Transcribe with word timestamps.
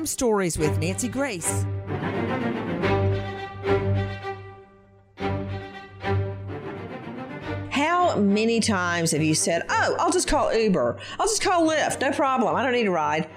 Crime 0.00 0.06
Stories 0.06 0.56
with 0.56 0.78
Nancy 0.78 1.08
Grace. 1.08 1.66
How 7.68 8.16
many 8.16 8.60
times 8.60 9.10
have 9.10 9.20
you 9.20 9.34
said, 9.34 9.60
Oh, 9.68 9.96
I'll 10.00 10.10
just 10.10 10.26
call 10.26 10.54
Uber, 10.54 10.98
I'll 11.18 11.26
just 11.26 11.42
call 11.42 11.68
Lyft, 11.68 12.00
no 12.00 12.12
problem, 12.12 12.56
I 12.56 12.62
don't 12.62 12.72
need 12.72 12.86
a 12.86 12.90
ride? 12.90 13.28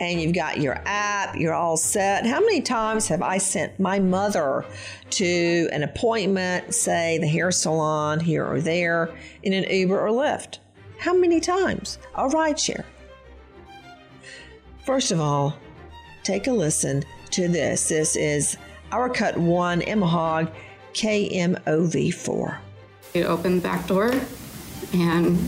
And 0.00 0.18
you've 0.18 0.34
got 0.34 0.58
your 0.58 0.80
app, 0.86 1.36
you're 1.36 1.52
all 1.52 1.76
set. 1.76 2.24
How 2.24 2.40
many 2.40 2.62
times 2.62 3.06
have 3.08 3.20
I 3.20 3.36
sent 3.36 3.78
my 3.78 3.98
mother 3.98 4.64
to 5.10 5.68
an 5.70 5.82
appointment, 5.82 6.74
say 6.74 7.18
the 7.18 7.28
hair 7.28 7.50
salon 7.50 8.20
here 8.20 8.46
or 8.46 8.62
there, 8.62 9.14
in 9.42 9.52
an 9.52 9.64
Uber 9.64 10.00
or 10.00 10.08
Lyft? 10.08 10.60
How 10.98 11.12
many 11.12 11.40
times? 11.40 11.98
A 12.14 12.26
ride 12.26 12.58
share. 12.58 12.86
First 14.86 15.12
of 15.12 15.20
all, 15.20 15.58
take 16.22 16.46
a 16.46 16.52
listen 16.52 17.02
to 17.30 17.48
this. 17.48 17.88
This 17.88 18.16
is 18.16 18.56
Our 18.92 19.08
Cut 19.08 19.36
1 19.36 19.82
Emma 19.82 20.06
Hogg 20.06 20.50
KMOV4. 20.94 22.58
It 23.14 23.24
opened 23.26 23.58
the 23.58 23.62
back 23.62 23.86
door 23.86 24.12
and 24.92 25.38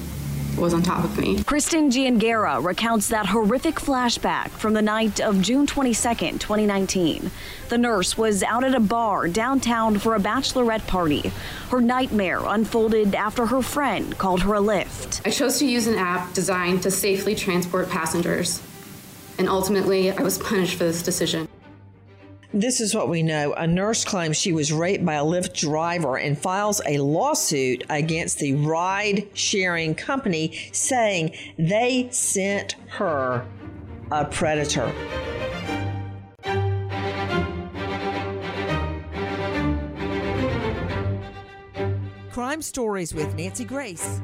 was 0.57 0.75
on 0.75 0.83
top 0.83 1.05
of 1.05 1.19
me. 1.19 1.43
Kristen 1.45 1.91
Giangera 1.91 2.63
recounts 2.63 3.09
that 3.09 3.27
horrific 3.27 3.77
flashback 3.77 4.51
from 4.51 4.75
the 4.75 4.83
night 4.83 5.21
of 5.21 5.41
June 5.41 5.67
22nd, 5.67 6.41
2019. 6.41 7.31
The 7.69 7.79
nurse 7.79 8.19
was 8.19 8.43
out 8.43 8.65
at 8.65 8.75
a 8.75 8.81
bar 8.81 9.29
downtown 9.29 9.99
for 9.99 10.15
a 10.15 10.21
bachelorette 10.21 10.87
party. 10.87 11.33
Her 11.71 11.81
nightmare 11.81 12.41
unfolded 12.45 13.15
after 13.15 13.47
her 13.47 13.63
friend 13.63 14.17
called 14.19 14.43
her 14.43 14.55
a 14.55 14.61
lift. 14.61 15.23
I 15.25 15.31
chose 15.31 15.59
to 15.59 15.67
use 15.67 15.87
an 15.87 15.97
app 15.97 16.35
designed 16.35 16.83
to 16.83 16.91
safely 16.91 17.35
transport 17.35 17.89
passengers, 17.89 18.63
and 19.43 19.49
ultimately, 19.49 20.09
I 20.09 20.23
was 20.23 20.39
punished 20.39 20.79
for 20.79 20.85
this 20.85 21.03
decision. 21.03 21.49
This 22.55 22.81
is 22.81 22.95
what 22.95 23.09
we 23.09 23.25
know. 23.25 23.53
A 23.55 23.67
nurse 23.67 24.05
claims 24.05 24.37
she 24.37 24.53
was 24.53 24.73
raped 24.73 25.05
by 25.05 25.15
a 25.15 25.25
Lyft 25.25 25.55
driver 25.55 26.17
and 26.17 26.39
files 26.39 26.81
a 26.87 26.99
lawsuit 26.99 27.83
against 27.91 28.39
the 28.39 28.55
ride 28.55 29.27
sharing 29.35 29.97
company 29.97 30.57
saying 30.71 31.35
they 31.59 32.09
sent 32.13 32.77
her 32.87 33.45
a 34.13 34.27
predator. 34.27 34.93
Crime 42.31 42.63
Stories 42.63 43.13
with 43.13 43.35
Nancy 43.35 43.65
Grace. 43.65 44.21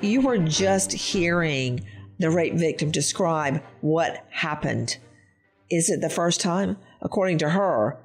You 0.00 0.20
were 0.20 0.38
just 0.38 0.92
hearing 0.92 1.84
the 2.18 2.30
rape 2.30 2.54
victim 2.54 2.90
describe 2.90 3.62
what 3.80 4.24
happened. 4.30 4.98
Is 5.70 5.90
it 5.90 6.00
the 6.00 6.10
first 6.10 6.40
time? 6.40 6.76
According 7.00 7.38
to 7.38 7.50
her, 7.50 7.98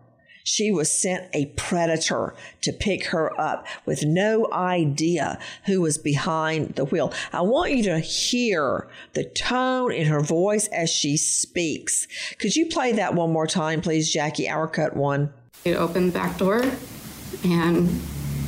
she 0.43 0.71
was 0.71 0.91
sent 0.91 1.29
a 1.33 1.47
predator 1.57 2.33
to 2.61 2.73
pick 2.73 3.07
her 3.07 3.39
up 3.39 3.67
with 3.85 4.03
no 4.03 4.51
idea 4.51 5.37
who 5.65 5.81
was 5.81 5.97
behind 5.97 6.75
the 6.75 6.85
wheel. 6.85 7.13
I 7.31 7.41
want 7.41 7.71
you 7.73 7.83
to 7.83 7.99
hear 7.99 8.87
the 9.13 9.23
tone 9.23 9.91
in 9.91 10.07
her 10.07 10.21
voice 10.21 10.67
as 10.67 10.89
she 10.89 11.17
speaks. 11.17 12.07
Could 12.39 12.55
you 12.55 12.65
play 12.67 12.93
that 12.93 13.13
one 13.13 13.31
more 13.31 13.47
time, 13.47 13.81
please, 13.81 14.11
Jackie? 14.11 14.49
Our 14.49 14.67
cut 14.67 14.95
one. 14.95 15.31
It 15.63 15.75
opened 15.75 16.09
the 16.09 16.19
back 16.19 16.37
door 16.37 16.63
and 17.43 18.01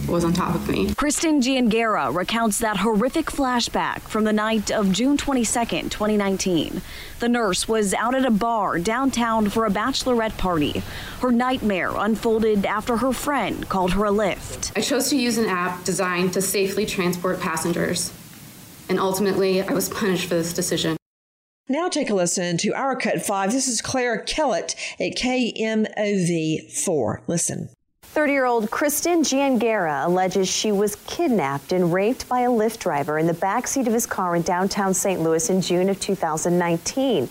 was 0.08 0.24
on 0.24 0.34
top 0.34 0.56
of 0.56 0.68
me. 0.70 0.94
Kristen 0.96 1.42
Giangera 1.42 2.14
recounts 2.14 2.60
that 2.60 2.78
horrific 2.78 3.28
flashback 3.28 4.02
from 4.02 4.24
the 4.24 4.34
night 4.34 4.72
of 4.72 4.92
June 4.92 5.18
22nd, 5.18 5.92
2019. 5.92 6.82
The 7.20 7.30
nurse 7.30 7.68
was 7.68 7.94
out 7.94 8.16
at 8.16 8.26
a 8.26 8.32
bar 8.32 8.80
downtown 8.80 9.50
for 9.50 9.66
a 9.66 9.70
bachelorette 9.70 10.38
party. 10.38 10.84
Her 11.22 11.32
nightmare 11.32 11.92
unfolded 11.96 12.66
after 12.66 12.98
her 12.98 13.14
friend 13.14 13.68
called 13.70 13.94
her 13.94 14.06
a 14.06 14.12
lift. 14.12 14.72
I 14.76 14.82
chose 14.82 15.10
to 15.10 15.18
use 15.18 15.38
an 15.38 15.48
app 15.48 15.84
designed 15.84 16.34
to 16.34 16.42
safely 16.42 16.86
transport 16.86 17.40
passengers, 17.40 18.12
and 18.90 19.00
ultimately, 19.00 19.62
I 19.62 19.74
was 19.74 19.90
punished 19.90 20.28
for 20.28 20.36
this 20.36 20.54
decision. 20.54 20.98
Now 21.70 21.88
take 21.88 22.10
a 22.10 22.14
listen 22.14 22.58
to 22.58 22.74
our 22.74 22.98
cut 22.98 23.26
five. 23.26 23.54
This 23.54 23.70
is 23.70 23.82
Claire 23.82 24.18
Kellett 24.18 24.76
at 25.00 25.16
KMOV4. 25.16 27.22
Listen. 27.28 27.70
30 28.14 28.32
year 28.32 28.46
old 28.46 28.70
Kristen 28.70 29.24
Giangera 29.24 30.06
alleges 30.06 30.48
she 30.48 30.72
was 30.72 30.96
kidnapped 31.08 31.72
and 31.72 31.92
raped 31.92 32.30
by 32.30 32.42
a 32.42 32.48
Lyft 32.48 32.78
driver 32.78 33.18
in 33.18 33.26
the 33.26 33.34
backseat 33.34 33.88
of 33.88 33.94
his 33.94 34.06
car 34.06 34.36
in 34.36 34.44
downtown 34.44 34.94
St. 34.94 35.20
Louis 35.20 35.50
in 35.50 35.62
June 35.62 35.90
of 35.90 36.00
2019. 36.00 37.28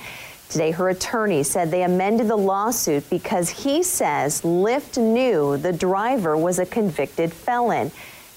Today, 0.48 0.72
her 0.72 0.88
attorney 0.88 1.44
said 1.44 1.70
they 1.70 1.84
amended 1.84 2.26
the 2.26 2.34
lawsuit 2.34 3.08
because 3.10 3.48
he 3.48 3.84
says 3.84 4.42
Lyft 4.42 5.00
knew 5.00 5.56
the 5.56 5.72
driver 5.72 6.36
was 6.36 6.58
a 6.58 6.66
convicted 6.66 7.32
felon. 7.32 7.92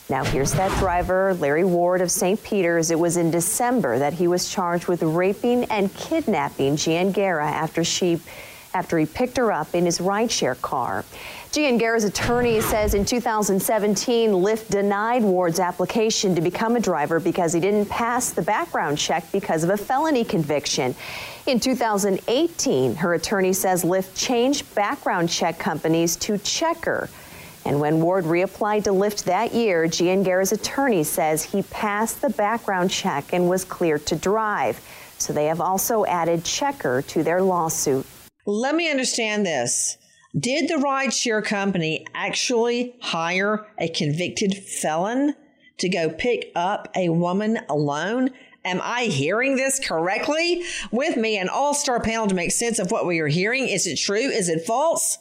Now, 0.08 0.24
here's 0.24 0.54
that 0.54 0.70
driver, 0.78 1.34
Larry 1.34 1.66
Ward 1.66 2.02
of 2.02 2.12
St. 2.12 2.42
Peter's. 2.44 2.92
It 2.92 3.00
was 3.00 3.18
in 3.18 3.32
December 3.32 3.98
that 3.98 4.14
he 4.14 4.28
was 4.28 4.52
charged 4.52 4.88
with 4.88 5.02
raping 5.02 5.64
and 5.64 5.92
kidnapping 5.96 6.76
Giangera 6.76 7.52
after 7.52 7.84
she 7.84 8.22
after 8.76 9.00
he 9.00 9.06
picked 9.06 9.38
her 9.38 9.52
up 9.52 9.74
in 9.74 9.86
his 9.86 10.00
rideshare 10.00 10.62
car. 10.62 11.06
Giangera's 11.52 12.04
attorney 12.04 12.60
says 12.60 12.94
in 12.94 13.06
2017, 13.06 14.32
Lyft 14.32 14.68
denied 14.68 15.24
Ward's 15.24 15.62
application 15.62 16.36
to 16.36 16.42
become 16.42 16.76
a 16.76 16.82
driver 16.82 17.22
because 17.22 17.54
he 17.54 17.62
didn't 17.62 17.86
pass 17.86 18.32
the 18.32 18.42
background 18.42 18.98
check 18.98 19.32
because 19.32 19.64
of 19.64 19.70
a 19.70 19.78
felony 19.78 20.26
conviction. 20.26 20.94
In 21.46 21.62
2018, 21.62 22.96
her 22.96 23.14
attorney 23.14 23.54
says 23.54 23.86
Lyft 23.86 24.18
changed 24.18 24.76
background 24.76 25.30
check 25.30 25.58
companies 25.58 26.18
to 26.18 26.34
Checkr. 26.34 27.10
And 27.64 27.80
when 27.80 28.02
Ward 28.02 28.26
reapplied 28.26 28.84
to 28.84 28.90
Lyft 28.90 29.24
that 29.24 29.54
year, 29.54 29.86
Giangera's 29.86 30.52
attorney 30.52 31.06
says 31.06 31.42
he 31.42 31.64
passed 31.64 32.22
the 32.22 32.30
background 32.32 32.92
check 32.92 33.32
and 33.32 33.48
was 33.48 33.64
cleared 33.64 34.06
to 34.08 34.18
drive. 34.18 34.82
So 35.18 35.32
they 35.32 35.46
have 35.46 35.62
also 35.62 36.04
added 36.04 36.44
Checkr 36.44 37.08
to 37.08 37.24
their 37.24 37.42
lawsuit. 37.42 38.06
Let 38.46 38.76
me 38.76 38.92
understand 38.92 39.46
this. 39.46 39.98
Did 40.38 40.68
the 40.68 40.76
rideshare 40.76 41.44
company 41.44 42.06
actually 42.14 42.96
hire 43.02 43.66
a 43.80 43.88
convicted 43.88 44.54
felon 44.56 45.34
to 45.78 45.90
go 45.90 46.10
pick 46.10 46.52
up 46.56 46.90
a 46.96 47.10
woman 47.10 47.60
alone? 47.68 48.30
Am 48.64 48.82
I 48.84 49.06
hearing 49.06 49.56
this 49.56 49.80
correctly? 49.80 50.64
With 50.92 51.18
me, 51.18 51.38
an 51.38 51.50
all 51.50 51.74
star 51.74 52.00
panel 52.00 52.28
to 52.28 52.36
make 52.36 52.52
sense 52.52 52.78
of 52.78 52.92
what 52.92 53.08
we 53.08 53.20
are 53.20 53.28
hearing. 53.28 53.68
Is 53.68 53.88
it 53.88 53.98
true? 53.98 54.18
Is 54.18 54.50
it 54.50 54.66
false? 54.66 55.18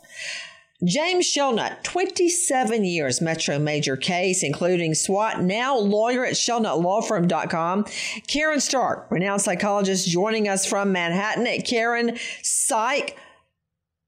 James 0.85 1.25
Shelnut, 1.25 1.83
27 1.85 2.85
years 2.85 3.21
Metro 3.21 3.59
Major 3.59 3.97
case, 3.97 4.43
including 4.43 4.95
SWAT, 4.95 5.41
now 5.41 5.79
lawyer 5.79 6.25
at 6.25 6.35
ShelnutLawFirm.com. 6.35 7.87
Karen 8.27 8.61
Stark, 8.61 9.11
renowned 9.11 9.43
psychologist, 9.43 10.09
joining 10.09 10.49
us 10.49 10.67
from 10.67 10.93
Manhattan 10.93 11.47
at 11.47 11.65
Karen 11.65 12.19
Psych. 12.43 13.17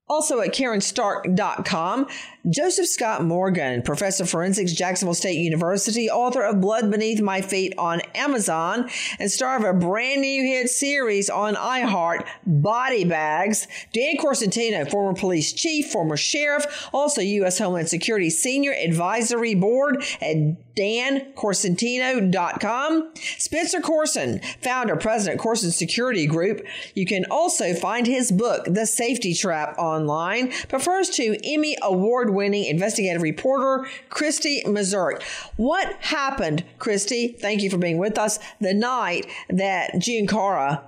Also 0.08 0.40
at 0.40 0.54
KarenStark.com, 0.54 2.06
Joseph 2.48 2.86
Scott 2.86 3.24
Morgan, 3.24 3.82
professor 3.82 4.22
of 4.22 4.30
forensics, 4.30 4.72
Jacksonville 4.72 5.14
State 5.14 5.38
University, 5.38 6.08
author 6.08 6.42
of 6.42 6.60
Blood 6.60 6.92
Beneath 6.92 7.20
My 7.20 7.40
Feet 7.40 7.74
on 7.76 8.00
Amazon, 8.14 8.88
and 9.18 9.28
star 9.28 9.56
of 9.56 9.64
a 9.64 9.72
brand 9.72 10.20
new 10.20 10.44
hit 10.44 10.70
series 10.70 11.28
on 11.28 11.56
iHeart, 11.56 12.24
Body 12.46 13.04
Bags. 13.04 13.66
Dan 13.92 14.16
Corsentino, 14.16 14.84
former 14.84 15.18
police 15.18 15.52
chief, 15.52 15.90
former 15.90 16.16
sheriff, 16.16 16.88
also 16.92 17.20
U.S. 17.20 17.58
Homeland 17.58 17.88
Security 17.88 18.30
Senior 18.30 18.74
Advisory 18.74 19.56
Board 19.56 20.04
at 20.20 20.36
dancorsentino.com. 20.76 23.12
Spencer 23.38 23.80
Coursen, 23.80 24.40
founder, 24.60 24.94
president, 24.96 25.40
Coursen 25.40 25.72
Security 25.72 26.26
Group. 26.26 26.60
You 26.94 27.06
can 27.06 27.24
also 27.30 27.72
find 27.74 28.06
his 28.06 28.30
book, 28.30 28.66
The 28.66 28.84
Safety 28.86 29.32
Trap, 29.34 29.76
online. 29.78 30.52
Prefers 30.68 31.08
to 31.10 31.38
Emmy 31.42 31.76
Award 31.82 32.30
winning 32.36 32.64
investigative 32.66 33.22
reporter, 33.22 33.88
Christy 34.10 34.62
Mazurek. 34.64 35.22
What 35.56 35.92
happened, 36.00 36.64
Christy? 36.78 37.28
Thank 37.28 37.62
you 37.62 37.70
for 37.70 37.78
being 37.78 37.98
with 37.98 38.18
us 38.18 38.38
the 38.60 38.74
night 38.74 39.26
that 39.50 39.94
Giangera 39.94 40.82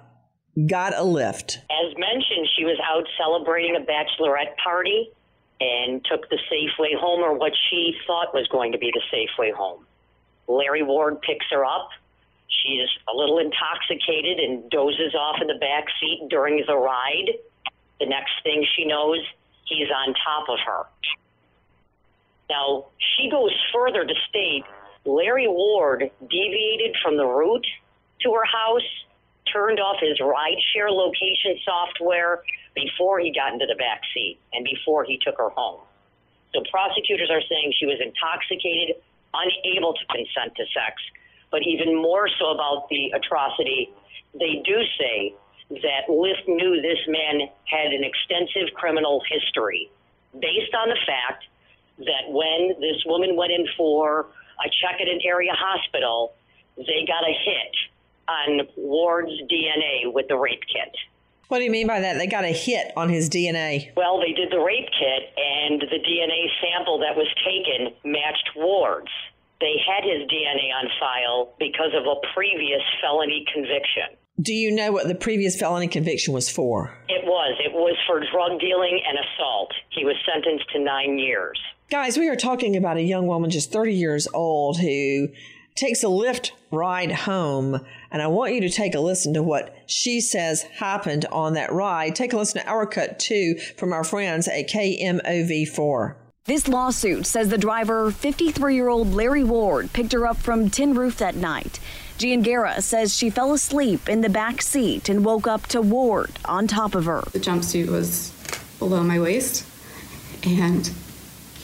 got 0.67 0.97
a 0.97 1.03
lift. 1.03 1.61
As 1.71 1.97
mentioned, 1.97 2.47
she 2.57 2.65
was 2.65 2.79
out 2.85 3.05
celebrating 3.17 3.77
a 3.77 3.81
bachelorette 3.81 4.57
party 4.63 5.11
and 5.61 6.05
took 6.05 6.29
the 6.31 6.39
safe 6.49 6.71
way 6.79 6.95
home, 6.99 7.21
or 7.21 7.37
what 7.37 7.53
she 7.69 7.95
thought 8.07 8.33
was 8.33 8.47
going 8.49 8.73
to 8.73 8.79
be 8.79 8.93
the 8.93 9.03
safe 9.11 9.31
way 9.39 9.51
home. 9.51 9.85
Larry 10.47 10.83
Ward 10.83 11.21
picks 11.23 11.47
her 11.51 11.65
up. 11.65 11.89
She's 12.63 12.89
a 13.13 13.17
little 13.17 13.39
intoxicated 13.39 14.39
and 14.39 14.71
dozes 14.71 15.15
off 15.15 15.37
in 15.41 15.47
the 15.49 15.59
back 15.61 15.85
seat 16.01 16.27
during 16.31 16.65
the 16.67 16.77
ride. 16.77 17.35
The 18.01 18.07
next 18.07 18.33
thing 18.43 18.65
she 18.77 18.85
knows, 18.85 19.19
he's 19.67 19.89
on 19.91 20.15
top 20.15 20.49
of 20.49 20.59
her. 20.65 20.83
Now, 22.51 22.87
she 22.99 23.31
goes 23.31 23.53
further 23.73 24.05
to 24.05 24.15
state 24.29 24.65
Larry 25.05 25.49
Ward 25.49 26.11
deviated 26.21 26.97
from 27.03 27.17
the 27.17 27.25
route 27.25 27.67
to 28.23 28.33
her 28.33 28.45
house, 28.45 28.89
turned 29.53 29.81
off 29.81 29.97
his 30.01 30.19
rideshare 30.19 30.91
location 30.91 31.59
software 31.65 32.43
before 32.75 33.19
he 33.21 33.33
got 33.33 33.53
into 33.53 33.67
the 33.67 33.75
back 33.77 34.03
seat 34.13 34.39
and 34.53 34.65
before 34.65 35.05
he 35.05 35.19
took 35.25 35.37
her 35.39 35.51
home. 35.51 35.81
So 36.55 36.63
prosecutors 36.71 37.31
are 37.31 37.43
saying 37.49 37.75
she 37.79 37.87
was 37.87 38.01
intoxicated, 38.01 38.97
unable 39.35 39.95
to 39.95 40.05
consent 40.07 40.57
to 40.57 40.65
sex. 40.73 41.01
But 41.51 41.63
even 41.67 41.95
more 41.95 42.29
so 42.39 42.51
about 42.51 42.89
the 42.89 43.13
atrocity, 43.15 43.91
they 44.35 44.63
do 44.65 44.77
say 44.99 45.35
that 45.71 46.09
Lyft 46.09 46.49
knew 46.49 46.81
this 46.81 47.01
man 47.07 47.49
had 47.65 47.93
an 47.93 48.05
extensive 48.05 48.75
criminal 48.75 49.23
history 49.29 49.91
based 50.33 50.75
on 50.75 50.89
the 50.89 50.99
fact 51.07 51.45
that 51.99 52.29
when 52.29 52.81
this 52.81 53.03
woman 53.07 53.37
went 53.37 53.53
in 53.53 53.67
for 53.77 54.27
a 54.65 54.69
check 54.83 55.01
at 55.01 55.09
an 55.09 55.21
area 55.25 55.53
hospital, 55.55 56.35
they 56.77 57.07
got 57.07 57.25
a 57.25 57.33
hit 57.33 57.75
on 58.29 58.69
Ward's 58.77 59.33
DNA 59.51 60.13
with 60.13 60.29
the 60.29 60.37
rape 60.37 60.63
kit. 60.73 60.95
What 61.49 61.59
do 61.59 61.65
you 61.65 61.71
mean 61.71 61.87
by 61.87 62.01
that? 62.01 62.19
They 62.19 62.27
got 62.27 62.45
a 62.45 62.53
hit 62.53 62.93
on 62.95 63.09
his 63.09 63.31
DNA. 63.31 63.97
Well, 63.97 64.21
they 64.21 64.33
did 64.33 64.51
the 64.51 64.61
rape 64.61 64.89
kit, 64.93 65.33
and 65.37 65.81
the 65.81 65.99
DNA 65.99 66.45
sample 66.61 66.99
that 66.99 67.17
was 67.17 67.27
taken 67.41 67.95
matched 68.05 68.51
Ward's. 68.55 69.11
They 69.61 69.75
had 69.81 70.05
his 70.05 70.29
DNA 70.29 70.71
on 70.77 70.89
file 71.01 71.55
because 71.59 71.91
of 71.97 72.05
a 72.05 72.21
previous 72.35 72.83
felony 73.01 73.45
conviction. 73.53 74.15
Do 74.41 74.53
you 74.53 74.71
know 74.71 74.93
what 74.93 75.09
the 75.09 75.17
previous 75.17 75.59
felony 75.59 75.89
conviction 75.89 76.33
was 76.33 76.49
for? 76.49 76.95
It 77.09 77.25
was. 77.25 77.59
It 77.65 77.73
was 77.73 77.97
for 78.07 78.21
drug 78.21 78.61
dealing 78.61 79.01
and 79.09 79.19
assault. 79.19 79.73
He 79.91 80.05
was 80.05 80.15
sentenced 80.31 80.71
to 80.75 80.79
nine 80.79 81.19
years. 81.19 81.59
Guys, 81.91 82.19
we 82.19 82.29
are 82.29 82.37
talking 82.37 82.77
about 82.77 82.99
a 82.99 83.03
young 83.03 83.27
woman 83.27 83.49
just 83.49 83.73
30 83.73 83.95
years 83.95 84.29
old 84.35 84.79
who 84.79 85.31
takes 85.75 86.03
a 86.03 86.09
Lyft 86.09 86.51
ride 86.71 87.11
home. 87.11 87.81
And 88.11 88.21
I 88.21 88.27
want 88.27 88.53
you 88.53 88.61
to 88.61 88.69
take 88.69 88.95
a 88.95 89.01
listen 89.01 89.33
to 89.33 89.43
what 89.43 89.75
she 89.87 90.21
says 90.21 90.65
happened 90.65 91.25
on 91.33 91.55
that 91.55 91.73
ride. 91.73 92.15
Take 92.15 92.35
a 92.35 92.37
listen 92.37 92.61
to 92.61 92.69
our 92.69 92.85
cut 92.85 93.19
two 93.19 93.55
from 93.79 93.95
our 93.95 94.05
friends 94.05 94.47
at 94.49 94.69
KMOV4. 94.69 96.15
This 96.45 96.69
lawsuit 96.69 97.25
says 97.25 97.49
the 97.49 97.57
driver, 97.57 98.11
53 98.11 98.75
year 98.75 98.89
old 98.89 99.15
Larry 99.15 99.45
Ward, 99.45 99.91
picked 99.95 100.13
her 100.13 100.27
up 100.27 100.37
from 100.37 100.69
Tin 100.69 100.93
Roof 100.93 101.17
that 101.17 101.37
night. 101.37 101.81
Giangara 102.19 102.83
says 102.83 103.17
she 103.17 103.31
fell 103.31 103.55
asleep 103.55 104.11
in 104.11 104.21
the 104.21 104.29
back 104.29 104.61
seat 104.61 105.09
and 105.09 105.25
woke 105.25 105.47
up 105.47 105.67
to 105.69 105.81
Ward 105.81 106.33
on 106.45 106.67
top 106.67 106.95
of 106.95 107.07
her. 107.07 107.23
The 107.33 107.39
jumpsuit 107.39 107.89
was 107.89 108.35
below 108.79 109.03
my 109.03 109.19
waist, 109.19 109.65
and 110.45 110.91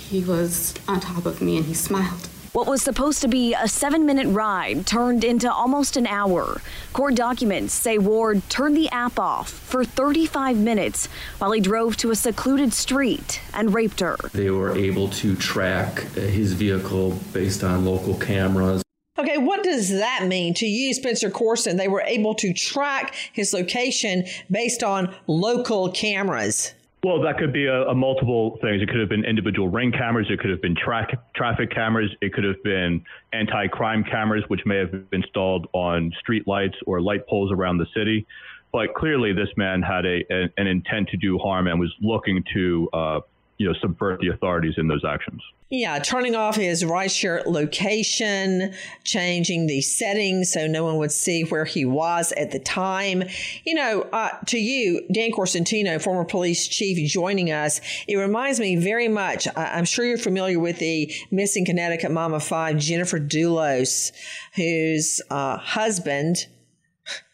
he 0.09 0.23
was 0.23 0.75
on 0.87 1.01
top 1.01 1.27
of 1.27 1.41
me 1.41 1.56
and 1.56 1.67
he 1.67 1.75
smiled. 1.75 2.29
What 2.53 2.69
was 2.69 2.83
supposed 2.83 3.21
to 3.23 3.27
be 3.27 3.53
a 3.53 3.67
seven 3.67 4.06
minute 4.06 4.29
ride 4.29 4.87
turned 4.87 5.25
into 5.25 5.53
almost 5.53 5.97
an 5.97 6.06
hour. 6.06 6.61
Court 6.93 7.17
documents 7.17 7.75
say 7.75 7.99
Ward 7.99 8.49
turned 8.49 8.77
the 8.77 8.89
app 8.91 9.19
off 9.19 9.51
for 9.51 9.85
35 9.85 10.56
minutes 10.56 11.09
while 11.39 11.51
he 11.51 11.61
drove 11.61 11.97
to 11.97 12.12
a 12.12 12.15
secluded 12.15 12.73
street 12.73 13.41
and 13.53 13.75
raped 13.75 13.99
her. 13.99 14.17
They 14.33 14.51
were 14.51 14.77
able 14.77 15.09
to 15.09 15.35
track 15.35 16.03
his 16.12 16.53
vehicle 16.53 17.19
based 17.33 17.65
on 17.65 17.85
local 17.85 18.15
cameras. 18.15 18.85
Okay, 19.19 19.39
what 19.39 19.65
does 19.65 19.91
that 19.91 20.27
mean 20.27 20.55
to 20.55 20.67
you, 20.67 20.95
Spencer 20.95 21.31
Coursen? 21.31 21.77
They 21.77 21.89
were 21.89 22.03
able 22.03 22.35
to 22.37 22.53
track 22.53 23.15
his 23.33 23.53
location 23.53 24.27
based 24.49 24.85
on 24.85 25.12
local 25.27 25.91
cameras. 25.91 26.75
Well, 27.05 27.21
that 27.21 27.37
could 27.37 27.53
be 27.53 27.67
a, 27.67 27.83
a, 27.83 27.95
multiple 27.95 28.56
things. 28.62 28.81
It 28.81 28.89
could 28.89 28.99
have 28.99 29.11
been 29.11 29.27
individual 29.27 29.69
ring 29.69 29.93
cameras. 29.93 30.27
It 30.31 30.41
could 30.41 30.49
have 30.49 30.62
been 30.62 30.75
tra- 30.75 31.06
traffic 31.37 31.71
cameras. 31.71 32.11
It 32.23 32.33
could 32.33 32.45
have 32.45 32.62
been 32.65 33.05
anti-crime 33.35 34.05
cameras, 34.05 34.43
which 34.49 34.62
may 34.65 34.79
have 34.79 34.91
been 34.91 35.06
installed 35.12 35.67
on 35.75 36.15
street 36.19 36.49
lights 36.49 36.77
or 36.87 37.03
light 37.03 37.29
poles 37.29 37.53
around 37.53 37.77
the 37.77 37.87
city. 37.94 38.27
But 38.73 38.94
clearly, 38.94 39.34
this 39.34 39.51
man 39.58 39.82
had 39.82 40.06
a, 40.06 40.25
a 40.31 40.49
an 40.56 40.67
intent 40.67 41.11
to 41.11 41.19
do 41.19 41.37
harm 41.37 41.67
and 41.67 41.79
was 41.79 41.94
looking 42.01 42.43
to 42.55 42.89
uh, 42.94 43.20
you 43.58 43.67
know 43.67 43.75
subvert 43.81 44.20
the 44.20 44.29
authorities 44.29 44.75
in 44.77 44.89
those 44.89 45.05
actions. 45.05 45.43
Yeah, 45.70 45.99
turning 45.99 46.37
off 46.37 46.56
his 46.56 46.84
rideshare 46.84 47.44
location, 47.46 48.75
changing 49.03 49.67
the 49.67 49.81
settings 49.81 50.53
so 50.53 50.67
no 50.67 50.84
one 50.84 50.99
would 50.99 51.11
see 51.11 51.43
where 51.43 51.65
he 51.65 51.84
was 51.84 52.32
at 52.32 52.53
the 52.53 52.58
time. 52.58 53.25
You 53.65 53.75
know, 53.75 54.03
uh, 54.13 54.31
to 54.46 54.58
you, 54.58 55.06
Dan 55.11 55.32
Corsentino, 55.32 55.99
former 55.99 56.25
police 56.25 56.69
chief, 56.69 57.08
joining 57.08 57.51
us, 57.51 57.81
it 58.06 58.17
reminds 58.17 58.61
me 58.61 58.77
very 58.77 59.08
much. 59.08 59.49
I'm 59.56 59.84
sure 59.84 60.05
you're 60.05 60.19
familiar 60.19 60.61
with 60.61 60.79
the 60.79 61.13
missing 61.31 61.65
Connecticut 61.65 62.15
of 62.15 62.44
five, 62.44 62.79
Jennifer 62.79 63.19
Dulos, 63.19 64.13
whose 64.55 65.20
uh, 65.31 65.56
husband. 65.56 66.46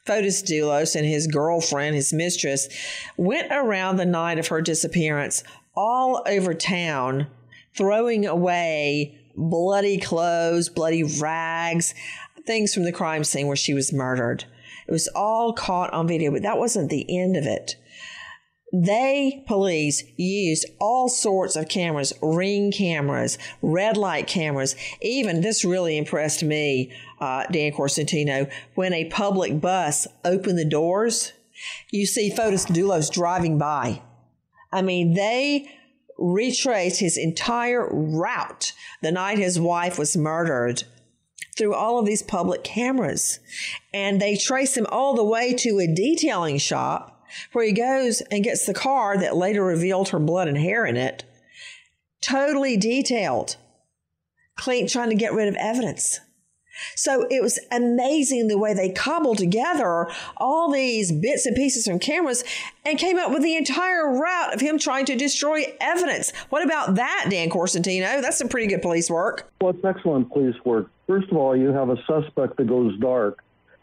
Fotis 0.07 0.43
Dulos 0.43 0.97
and 0.97 1.07
his 1.07 1.27
girlfriend, 1.27 1.95
his 1.95 2.13
mistress, 2.13 2.69
went 3.17 3.53
around 3.53 3.97
the 3.97 4.07
night 4.07 4.39
of 4.39 4.49
her 4.49 4.61
disappearance 4.61 5.45
all 5.75 6.23
over 6.27 6.55
town 6.55 7.27
throwing 7.77 8.27
away 8.27 9.19
bloody 9.37 9.99
clothes, 9.99 10.69
bloody 10.69 11.03
rags, 11.03 11.95
things 12.47 12.75
from 12.75 12.85
the 12.85 12.93
crime 12.93 13.25
scene 13.25 13.47
where 13.47 13.57
she 13.57 13.75
was 13.75 13.93
murdered. 13.93 14.45
It 14.87 14.93
was 14.93 15.09
all 15.15 15.53
caught 15.53 15.93
on 15.93 16.09
video, 16.09 16.31
but 16.31 16.43
that 16.43 16.59
wasn't 16.59 16.91
the 16.91 17.07
end 17.17 17.37
of 17.37 17.45
it. 17.45 17.77
They, 18.73 19.43
police, 19.49 20.05
used 20.17 20.67
all 20.81 21.09
sorts 21.09 21.57
of 21.57 21.69
cameras, 21.69 22.13
ring 22.23 22.71
cameras, 22.71 23.37
red 23.63 23.97
light 23.97 24.29
cameras. 24.29 24.77
Even 25.01 25.41
this 25.41 25.65
really 25.65 25.97
impressed 25.99 26.45
me, 26.45 26.93
uh, 27.21 27.47
Dan 27.51 27.73
Corsentino, 27.73 28.49
when 28.75 28.93
a 28.93 29.07
public 29.07 29.61
bus 29.61 30.07
opened 30.25 30.59
the 30.59 30.65
doors, 30.65 31.33
you 31.91 32.07
see 32.07 32.31
Fotis 32.31 32.67
Dulos 32.67 33.13
driving 33.13 33.59
by. 33.59 34.03
I 34.73 34.83
mean, 34.83 35.15
they 35.15 35.71
retraced 36.19 37.01
his 37.01 37.17
entire 37.17 37.89
route 37.91 38.73
the 39.03 39.11
night 39.11 39.39
his 39.39 39.59
wife 39.59 39.99
was 39.99 40.17
murdered 40.17 40.85
through 41.57 41.75
all 41.75 41.99
of 41.99 42.07
these 42.07 42.23
public 42.23 42.63
cameras. 42.63 43.41
And 43.93 44.21
they 44.21 44.37
trace 44.37 44.77
him 44.77 44.87
all 44.91 45.15
the 45.15 45.25
way 45.25 45.55
to 45.55 45.79
a 45.79 45.87
detailing 45.87 46.59
shop 46.59 47.25
where 47.53 47.65
he 47.65 47.73
goes 47.73 48.21
and 48.23 48.45
gets 48.45 48.67
the 48.67 48.75
car 48.75 49.19
that 49.19 49.37
later 49.37 49.65
revealed 49.65 50.11
her 50.11 50.19
blood 50.19 50.49
and 50.49 50.59
hair 50.59 50.85
in 50.85 50.97
it. 50.97 51.25
Totally 52.23 52.77
detailed. 52.77 53.57
Clean, 54.57 54.87
trying 54.87 55.11
to 55.11 55.17
get 55.17 55.33
rid 55.33 55.49
of 55.49 55.57
evidence. 55.57 56.21
So 56.95 57.27
it 57.31 57.43
was 57.43 57.59
amazing 57.71 58.49
the 58.49 58.59
way 58.59 58.75
they 58.75 58.91
cobbled 58.91 59.39
together 59.39 60.09
all 60.37 60.71
these 60.71 61.13
bits 61.13 61.47
and 61.47 61.57
pieces 61.57 61.87
from 61.87 61.99
cameras 61.99 62.45
and 62.85 62.99
came 62.99 63.19
up 63.19 63.31
with 63.31 63.43
the 63.43 63.57
entire 63.57 64.13
route 64.13 64.55
of 64.55 64.61
him 64.61 64.79
trying 64.79 65.05
to 65.07 65.17
destroy 65.17 65.65
evidence. 65.81 66.33
What 66.51 66.65
about 66.65 66.95
that, 66.97 67.27
Dan 67.31 67.51
Corsentino? 67.51 68.21
That's 68.21 68.39
some 68.39 68.49
pretty 68.49 68.67
good 68.67 68.83
police 68.83 69.11
work. 69.11 69.51
Well, 69.61 69.71
it's 69.71 69.85
excellent 69.85 70.31
police 70.31 70.57
work. 70.65 70.91
First 71.07 71.31
of 71.31 71.37
all, 71.37 71.57
you 71.57 71.69
have 71.73 71.91
a 71.91 71.97
suspect 72.07 72.57
that 72.57 72.69
goes 72.69 72.99
dark, 73.01 73.43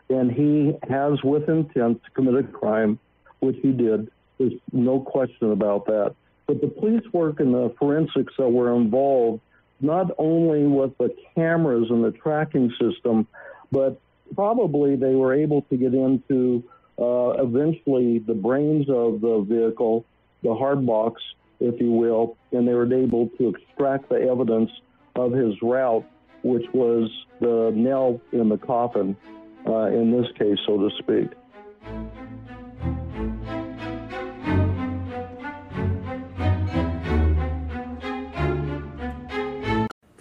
and 0.09 0.31
he 0.31 0.75
has 0.89 1.21
with 1.23 1.49
intent 1.49 2.03
to 2.03 2.11
commit 2.11 2.35
a 2.35 2.43
crime, 2.43 2.99
which 3.39 3.57
he 3.61 3.71
did. 3.71 4.09
There's 4.37 4.53
no 4.71 4.99
question 4.99 5.51
about 5.51 5.85
that. 5.87 6.15
But 6.45 6.61
the 6.61 6.67
police 6.67 7.03
work 7.11 7.41
and 7.41 7.53
the 7.53 7.75
forensics 7.77 8.33
that 8.37 8.47
were 8.47 8.73
involved 8.73 9.41
not 9.79 10.11
only 10.17 10.63
with 10.63 10.97
the 10.97 11.15
cameras 11.35 11.87
and 11.89 12.03
the 12.03 12.11
tracking 12.11 12.71
system, 12.81 13.27
but 13.71 13.99
probably 14.35 14.95
they 14.95 15.15
were 15.15 15.33
able 15.33 15.61
to 15.63 15.77
get 15.77 15.93
into 15.93 16.63
uh, 16.99 17.43
eventually 17.43 18.19
the 18.19 18.33
brains 18.33 18.89
of 18.89 19.21
the 19.21 19.45
vehicle, 19.47 20.03
the 20.43 20.53
hard 20.53 20.85
box, 20.85 21.21
if 21.59 21.79
you 21.79 21.91
will, 21.91 22.37
and 22.51 22.67
they 22.67 22.73
were 22.73 22.91
able 22.91 23.29
to 23.37 23.49
extract 23.49 24.09
the 24.09 24.15
evidence 24.15 24.71
of 25.15 25.31
his 25.31 25.53
route, 25.61 26.05
which 26.43 26.65
was 26.73 27.09
the 27.39 27.71
nail 27.75 28.21
in 28.31 28.49
the 28.49 28.57
coffin, 28.57 29.15
uh, 29.67 29.85
in 29.87 30.11
this 30.11 30.31
case, 30.37 30.57
so 30.65 30.77
to 30.77 30.95
speak. 30.97 31.29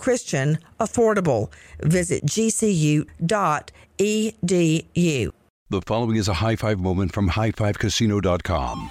Christian, 0.00 0.58
affordable. 0.80 1.52
Visit 1.80 2.24
gcu.edu. 2.26 3.06
The 5.70 5.82
following 5.82 6.16
is 6.16 6.26
a 6.26 6.34
high 6.34 6.56
five 6.56 6.80
moment 6.80 7.12
from 7.12 7.30
highfivecasino.com. 7.30 8.90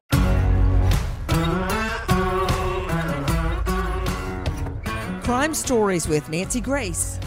Crime 5.23 5.53
Stories 5.53 6.07
with 6.07 6.27
Nancy 6.29 6.59
Grace. 6.59 7.19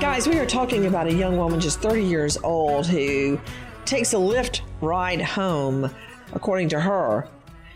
Guys, 0.00 0.26
we 0.26 0.40
are 0.40 0.46
talking 0.46 0.86
about 0.86 1.06
a 1.06 1.14
young 1.14 1.36
woman 1.36 1.60
just 1.60 1.80
30 1.80 2.02
years 2.02 2.36
old 2.38 2.84
who 2.84 3.40
takes 3.84 4.12
a 4.12 4.16
Lyft 4.16 4.60
ride 4.80 5.22
home. 5.22 5.88
According 6.32 6.70
to 6.70 6.80
her, 6.80 7.28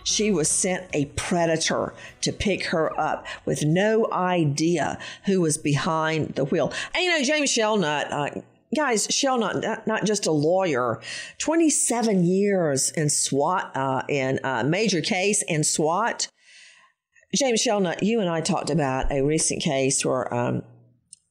she 0.03 0.33
was 0.33 0.51
sent 0.51 0.85
a 0.95 1.05
predator 1.15 1.95
to 2.23 2.33
pick 2.33 2.65
her 2.67 2.99
up 2.99 3.25
with 3.45 3.65
no 3.65 4.11
idea 4.13 4.99
who 5.27 5.41
was 5.43 5.57
behind 5.57 6.35
the 6.35 6.45
wheel. 6.47 6.73
And 6.93 7.05
you 7.05 7.11
know, 7.11 7.23
James 7.23 7.51
Shelnut, 7.51 8.13
uh, 8.13 8.31
guys, 8.75 9.07
Shelnut, 9.09 9.63
not, 9.63 9.87
not 9.87 10.05
just 10.07 10.27
a 10.27 10.33
lawyer, 10.33 11.01
27 11.39 12.25
years 12.25 12.91
in 12.91 13.09
SWAT, 13.09 13.71
uh, 13.77 14.03
in 14.09 14.41
a 14.43 14.65
major 14.65 15.01
case 15.01 15.45
in 15.47 15.63
SWAT. 15.63 16.29
James 17.35 17.61
Shelnut, 17.61 18.03
you 18.03 18.21
and 18.21 18.29
I 18.29 18.41
talked 18.41 18.71
about 18.71 19.13
a 19.13 19.23
recent 19.23 19.63
case 19.63 20.05
where 20.05 20.33
um, 20.33 20.63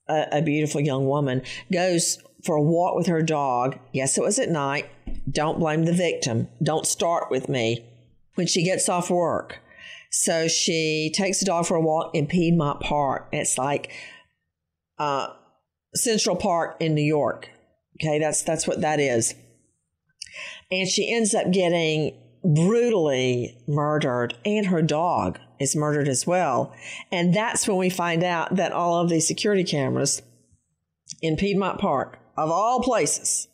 a, 0.08 0.25
a 0.34 0.42
beautiful 0.42 0.82
young 0.82 1.08
woman 1.08 1.42
goes 1.72 2.20
for 2.44 2.56
a 2.56 2.62
walk 2.62 2.96
with 2.96 3.08
her 3.08 3.24
dog. 3.24 3.77
Yes, 3.94 4.18
it 4.18 4.24
was 4.24 4.39
at 4.39 4.50
night. 4.50 4.88
Don't 5.30 5.60
blame 5.60 5.86
the 5.86 5.94
victim. 5.94 6.48
Don't 6.62 6.86
start 6.86 7.32
with 7.32 7.50
me. 7.50 7.86
When 8.36 8.46
she 8.46 8.63
gets 8.63 8.88
off 8.88 9.10
work, 9.10 9.62
so 10.12 10.48
she 10.48 11.12
takes 11.16 11.39
the 11.39 11.46
dog 11.48 11.66
for 11.66 11.75
a 11.75 11.82
walk 11.82 12.13
in 12.13 12.27
Piedmont 12.27 12.82
Park. 12.82 13.30
It's 13.32 13.58
like 13.58 13.92
uh, 15.00 15.30
Central 15.96 16.36
Park 16.36 16.77
in 16.80 16.94
New 16.94 17.01
York. 17.01 17.50
Okay, 18.00 18.20
that's 18.20 18.44
that's 18.44 18.68
what 18.68 18.82
that 18.82 19.00
is. 19.00 19.34
And 20.72 20.88
she 20.88 21.12
ends 21.12 21.34
up 21.34 21.51
getting 21.51 22.16
brutally 22.48 23.58
murdered, 23.68 24.36
and 24.46 24.68
her 24.68 24.82
dog 24.82 25.39
is 25.60 25.75
murdered 25.75 26.08
as 26.08 26.25
well. 26.25 26.74
And 27.12 27.34
that's 27.34 27.68
when 27.68 27.77
we 27.77 27.89
find 27.89 28.24
out 28.24 28.56
that 28.56 28.72
all 28.72 29.01
of 29.01 29.10
these 29.10 29.27
security 29.27 29.63
cameras 29.63 30.22
in 31.22 31.36
Piedmont 31.36 31.80
Park, 31.80 32.20
of 32.38 32.50
all 32.50 32.82
places, 32.82 33.48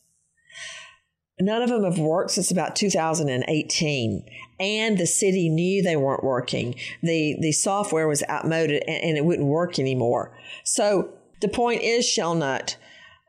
none 1.39 1.62
of 1.62 1.69
them 1.69 1.83
have 1.83 1.97
worked 1.97 2.31
since 2.31 2.51
about 2.51 2.75
2018 2.75 4.25
and 4.59 4.97
the 4.97 5.07
city 5.07 5.50
knew 5.50 5.81
they 5.81 5.95
weren't 5.95 6.23
working. 6.23 6.75
The 7.01 7.38
the 7.39 7.51
software 7.51 8.07
was 8.07 8.23
outmoded 8.29 8.83
and, 8.88 9.03
and 9.03 9.17
it 9.17 9.25
wouldn't 9.25 9.47
work 9.47 9.79
anymore. 9.79 10.38
So 10.63 11.09
the 11.41 11.47
point 11.47 11.81
is 11.81 12.07
Shelnut 12.07 12.77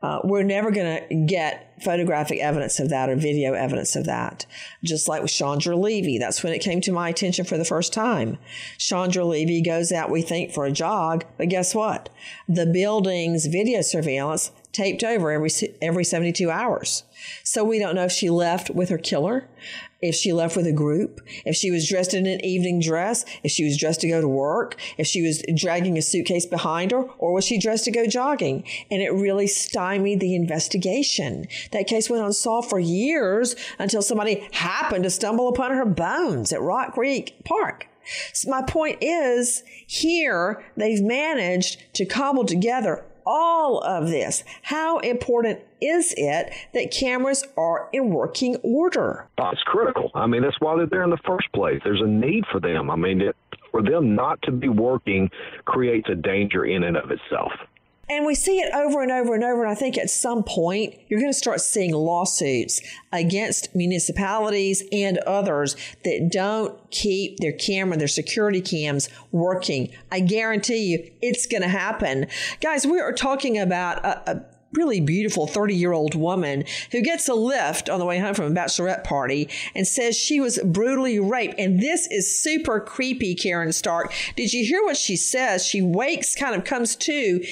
uh, 0.03 0.19
we're 0.23 0.43
never 0.43 0.69
going 0.69 1.07
to 1.07 1.15
get 1.25 1.64
photographic 1.81 2.39
evidence 2.39 2.79
of 2.79 2.89
that 2.89 3.09
or 3.09 3.15
video 3.15 3.53
evidence 3.53 3.95
of 3.95 4.05
that. 4.05 4.45
Just 4.83 5.07
like 5.07 5.21
with 5.21 5.31
Chandra 5.31 5.75
Levy, 5.75 6.17
that's 6.17 6.43
when 6.43 6.53
it 6.53 6.59
came 6.59 6.81
to 6.81 6.91
my 6.91 7.09
attention 7.09 7.45
for 7.45 7.57
the 7.57 7.65
first 7.65 7.93
time. 7.93 8.37
Chandra 8.77 9.25
Levy 9.25 9.61
goes 9.61 9.91
out, 9.91 10.09
we 10.09 10.21
think, 10.21 10.51
for 10.51 10.65
a 10.65 10.71
jog, 10.71 11.25
but 11.37 11.49
guess 11.49 11.75
what? 11.75 12.09
The 12.47 12.65
building's 12.65 13.45
video 13.45 13.81
surveillance 13.81 14.51
taped 14.71 15.03
over 15.03 15.31
every 15.31 15.49
every 15.81 16.03
72 16.03 16.51
hours. 16.51 17.03
So 17.43 17.63
we 17.63 17.79
don't 17.79 17.95
know 17.95 18.05
if 18.05 18.11
she 18.11 18.29
left 18.29 18.69
with 18.69 18.89
her 18.89 18.97
killer, 18.97 19.47
if 20.07 20.15
she 20.15 20.33
left 20.33 20.55
with 20.55 20.67
a 20.67 20.71
group, 20.71 21.21
if 21.45 21.55
she 21.55 21.71
was 21.71 21.87
dressed 21.87 22.13
in 22.13 22.25
an 22.25 22.43
evening 22.43 22.79
dress, 22.79 23.25
if 23.43 23.51
she 23.51 23.63
was 23.63 23.77
dressed 23.77 24.01
to 24.01 24.07
go 24.07 24.21
to 24.21 24.27
work, 24.27 24.75
if 24.97 25.07
she 25.07 25.21
was 25.21 25.43
dragging 25.55 25.97
a 25.97 26.01
suitcase 26.01 26.45
behind 26.45 26.91
her, 26.91 27.03
or 27.17 27.33
was 27.33 27.45
she 27.45 27.59
dressed 27.59 27.85
to 27.85 27.91
go 27.91 28.05
jogging? 28.05 28.63
And 28.91 29.01
it 29.01 29.11
really 29.11 29.47
stymied 29.47 30.19
the 30.19 30.35
investigation. 30.35 31.47
That 31.71 31.87
case 31.87 32.09
went 32.09 32.23
unsolved 32.23 32.69
for 32.69 32.79
years 32.79 33.55
until 33.79 34.01
somebody 34.01 34.47
happened 34.51 35.03
to 35.03 35.09
stumble 35.09 35.47
upon 35.47 35.71
her 35.71 35.85
bones 35.85 36.51
at 36.53 36.61
Rock 36.61 36.93
Creek 36.93 37.35
Park. 37.43 37.87
So 38.33 38.49
my 38.51 38.61
point 38.61 38.99
is 39.01 39.63
here 39.87 40.63
they've 40.77 41.01
managed 41.01 41.81
to 41.95 42.05
cobble 42.05 42.45
together 42.45 43.03
all 43.25 43.79
of 43.79 44.09
this. 44.09 44.43
How 44.63 44.99
important 44.99 45.59
is 45.81 46.13
it 46.17 46.53
that 46.73 46.91
cameras 46.91 47.43
are 47.57 47.89
in 47.91 48.09
working 48.09 48.55
order? 48.57 49.27
It's 49.37 49.63
critical. 49.63 50.11
I 50.13 50.27
mean, 50.27 50.41
that's 50.41 50.59
why 50.59 50.75
they're 50.77 50.85
there 50.85 51.03
in 51.03 51.09
the 51.09 51.17
first 51.25 51.51
place. 51.53 51.81
There's 51.83 52.01
a 52.01 52.07
need 52.07 52.45
for 52.51 52.59
them. 52.59 52.89
I 52.89 52.95
mean, 52.95 53.21
it, 53.21 53.35
for 53.71 53.81
them 53.81 54.15
not 54.15 54.41
to 54.43 54.51
be 54.51 54.69
working 54.69 55.29
creates 55.65 56.07
a 56.09 56.15
danger 56.15 56.65
in 56.65 56.83
and 56.83 56.97
of 56.97 57.11
itself. 57.11 57.51
And 58.07 58.25
we 58.25 58.35
see 58.35 58.59
it 58.59 58.73
over 58.73 59.01
and 59.01 59.11
over 59.11 59.33
and 59.33 59.43
over. 59.43 59.63
And 59.63 59.71
I 59.71 59.75
think 59.75 59.97
at 59.97 60.09
some 60.09 60.43
point, 60.43 60.93
you're 61.07 61.19
going 61.19 61.31
to 61.31 61.37
start 61.37 61.59
seeing 61.59 61.91
lawsuits 61.91 62.81
against 63.11 63.73
municipalities 63.75 64.83
and 64.91 65.17
others 65.19 65.75
that 66.03 66.29
don't 66.31 66.91
keep 66.91 67.39
their 67.39 67.51
camera, 67.51 67.97
their 67.97 68.07
security 68.07 68.61
cams 68.61 69.09
working. 69.31 69.91
I 70.11 70.19
guarantee 70.19 70.91
you 70.91 71.11
it's 71.21 71.47
going 71.47 71.63
to 71.63 71.67
happen. 71.67 72.27
Guys, 72.61 72.85
we 72.85 72.99
are 72.99 73.11
talking 73.11 73.57
about 73.57 74.05
a, 74.05 74.31
a 74.31 74.45
really 74.73 74.99
beautiful 74.99 75.47
30 75.47 75.73
year 75.73 75.93
old 75.93 76.15
woman 76.15 76.65
who 76.91 77.01
gets 77.01 77.27
a 77.27 77.33
lift 77.33 77.89
on 77.89 77.97
the 77.97 78.05
way 78.05 78.19
home 78.19 78.33
from 78.33 78.45
a 78.45 78.55
bachelorette 78.55 79.03
party 79.03 79.49
and 79.73 79.87
says 79.87 80.15
she 80.15 80.39
was 80.39 80.59
brutally 80.63 81.17
raped. 81.17 81.55
And 81.57 81.79
this 81.79 82.07
is 82.07 82.41
super 82.41 82.79
creepy, 82.79 83.35
Karen 83.35 83.71
Stark. 83.71 84.13
Did 84.35 84.53
you 84.53 84.65
hear 84.65 84.83
what 84.83 84.97
she 84.97 85.15
says? 85.15 85.65
She 85.65 85.81
wakes, 85.81 86.35
kind 86.35 86.55
of 86.55 86.65
comes 86.65 86.95
to 86.97 87.43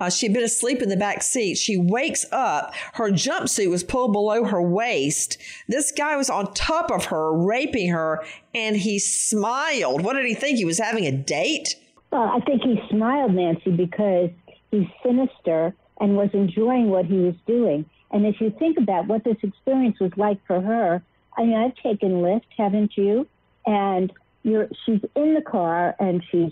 uh, 0.00 0.10
she'd 0.10 0.32
been 0.32 0.42
asleep 0.42 0.80
in 0.82 0.88
the 0.88 0.96
back 0.96 1.22
seat. 1.22 1.58
She 1.58 1.76
wakes 1.76 2.24
up. 2.32 2.74
Her 2.94 3.10
jumpsuit 3.10 3.70
was 3.70 3.84
pulled 3.84 4.12
below 4.12 4.44
her 4.44 4.62
waist. 4.62 5.36
This 5.68 5.92
guy 5.92 6.16
was 6.16 6.30
on 6.30 6.52
top 6.54 6.90
of 6.90 7.06
her, 7.06 7.32
raping 7.32 7.90
her, 7.90 8.24
and 8.54 8.76
he 8.76 8.98
smiled. 8.98 10.02
What 10.02 10.14
did 10.14 10.26
he 10.26 10.34
think? 10.34 10.58
He 10.58 10.64
was 10.64 10.78
having 10.78 11.06
a 11.06 11.12
date? 11.12 11.76
Well, 12.10 12.22
I 12.22 12.40
think 12.40 12.62
he 12.62 12.80
smiled, 12.88 13.34
Nancy, 13.34 13.70
because 13.70 14.30
he's 14.70 14.86
sinister 15.04 15.74
and 16.00 16.16
was 16.16 16.30
enjoying 16.32 16.88
what 16.88 17.04
he 17.04 17.18
was 17.18 17.34
doing. 17.46 17.84
And 18.10 18.26
if 18.26 18.40
you 18.40 18.50
think 18.58 18.78
about 18.78 19.06
what 19.06 19.22
this 19.22 19.36
experience 19.42 20.00
was 20.00 20.10
like 20.16 20.44
for 20.46 20.60
her, 20.60 21.02
I 21.36 21.44
mean, 21.44 21.54
I've 21.54 21.76
taken 21.76 22.22
Lyft, 22.22 22.42
haven't 22.56 22.96
you? 22.96 23.28
And 23.66 24.12
you're, 24.42 24.68
she's 24.84 25.00
in 25.14 25.34
the 25.34 25.42
car 25.42 25.94
and 26.00 26.24
she's, 26.30 26.50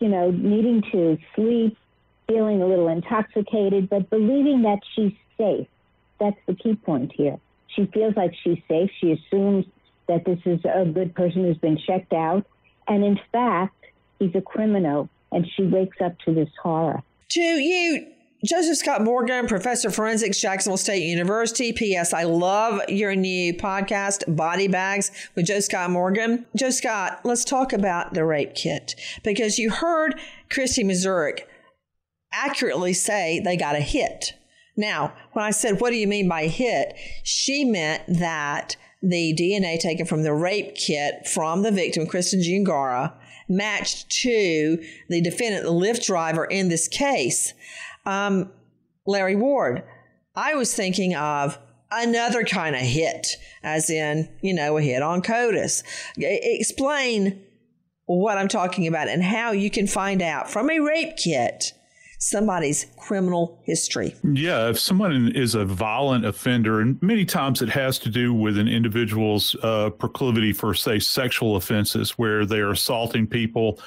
you 0.00 0.08
know, 0.08 0.30
needing 0.30 0.82
to 0.92 1.18
sleep 1.34 1.76
feeling 2.26 2.62
a 2.62 2.66
little 2.66 2.88
intoxicated, 2.88 3.88
but 3.88 4.10
believing 4.10 4.62
that 4.62 4.80
she's 4.94 5.12
safe. 5.36 5.66
That's 6.20 6.38
the 6.46 6.54
key 6.54 6.74
point 6.74 7.12
here. 7.12 7.38
She 7.68 7.86
feels 7.86 8.16
like 8.16 8.32
she's 8.42 8.60
safe. 8.68 8.90
She 9.00 9.12
assumes 9.12 9.66
that 10.08 10.24
this 10.24 10.38
is 10.44 10.60
a 10.64 10.84
good 10.84 11.14
person 11.14 11.44
who's 11.44 11.58
been 11.58 11.78
checked 11.78 12.12
out. 12.12 12.46
And 12.86 13.04
in 13.04 13.18
fact, 13.32 13.74
he's 14.18 14.34
a 14.34 14.40
criminal, 14.40 15.08
and 15.32 15.46
she 15.56 15.64
wakes 15.64 15.96
up 16.04 16.18
to 16.20 16.34
this 16.34 16.50
horror. 16.62 17.02
To 17.30 17.40
you, 17.40 18.06
Joseph 18.44 18.76
Scott 18.76 19.02
Morgan, 19.02 19.46
Professor 19.46 19.88
of 19.88 19.94
Forensics, 19.94 20.38
Jacksonville 20.38 20.76
State 20.76 21.02
University. 21.02 21.72
P.S. 21.72 22.12
I 22.12 22.24
love 22.24 22.80
your 22.88 23.16
new 23.16 23.54
podcast, 23.54 24.36
Body 24.36 24.68
Bags, 24.68 25.10
with 25.34 25.46
Joe 25.46 25.60
Scott 25.60 25.90
Morgan. 25.90 26.44
Joe 26.54 26.68
Scott, 26.68 27.20
let's 27.24 27.44
talk 27.44 27.72
about 27.72 28.12
the 28.12 28.24
rape 28.24 28.54
kit 28.54 28.96
because 29.22 29.58
you 29.58 29.70
heard 29.70 30.20
Christy 30.50 30.84
Mazurek 30.84 31.44
accurately 32.34 32.92
say 32.92 33.40
they 33.40 33.56
got 33.56 33.76
a 33.76 33.80
hit. 33.80 34.34
Now, 34.76 35.14
when 35.32 35.44
I 35.44 35.50
said, 35.50 35.80
What 35.80 35.90
do 35.90 35.96
you 35.96 36.06
mean 36.06 36.28
by 36.28 36.46
hit? 36.46 36.94
she 37.22 37.64
meant 37.64 38.02
that 38.08 38.76
the 39.02 39.34
DNA 39.34 39.78
taken 39.78 40.06
from 40.06 40.22
the 40.22 40.32
rape 40.32 40.74
kit 40.74 41.26
from 41.28 41.62
the 41.62 41.70
victim, 41.70 42.06
Kristen 42.06 42.40
Giangara, 42.40 43.12
matched 43.48 44.10
to 44.22 44.82
the 45.08 45.20
defendant, 45.20 45.64
the 45.64 45.72
Lyft 45.72 46.06
driver 46.06 46.44
in 46.44 46.68
this 46.68 46.88
case, 46.88 47.52
um, 48.06 48.50
Larry 49.06 49.36
Ward. 49.36 49.84
I 50.34 50.54
was 50.54 50.74
thinking 50.74 51.14
of 51.14 51.58
another 51.90 52.42
kind 52.44 52.74
of 52.74 52.80
hit, 52.80 53.36
as 53.62 53.90
in, 53.90 54.28
you 54.40 54.54
know, 54.54 54.78
a 54.78 54.82
hit 54.82 55.02
on 55.02 55.22
CODIS. 55.22 55.84
Explain 56.16 57.42
what 58.06 58.38
I'm 58.38 58.48
talking 58.48 58.86
about 58.86 59.08
and 59.08 59.22
how 59.22 59.52
you 59.52 59.70
can 59.70 59.86
find 59.86 60.20
out 60.22 60.50
from 60.50 60.70
a 60.70 60.80
rape 60.80 61.16
kit 61.16 61.72
somebody's 62.24 62.86
criminal 62.96 63.60
history. 63.64 64.14
Yeah, 64.22 64.70
if 64.70 64.78
someone 64.78 65.32
is 65.34 65.54
a 65.54 65.64
violent 65.64 66.24
offender, 66.24 66.80
and 66.80 67.00
many 67.02 67.24
times 67.24 67.60
it 67.60 67.68
has 67.68 67.98
to 68.00 68.08
do 68.08 68.32
with 68.32 68.56
an 68.56 68.66
individual's 68.66 69.54
uh, 69.62 69.90
proclivity 69.90 70.52
for, 70.52 70.74
say, 70.74 70.98
sexual 70.98 71.56
offenses, 71.56 72.12
where 72.12 72.46
they 72.46 72.60
are 72.60 72.70
assaulting 72.70 73.26
people, 73.26 73.78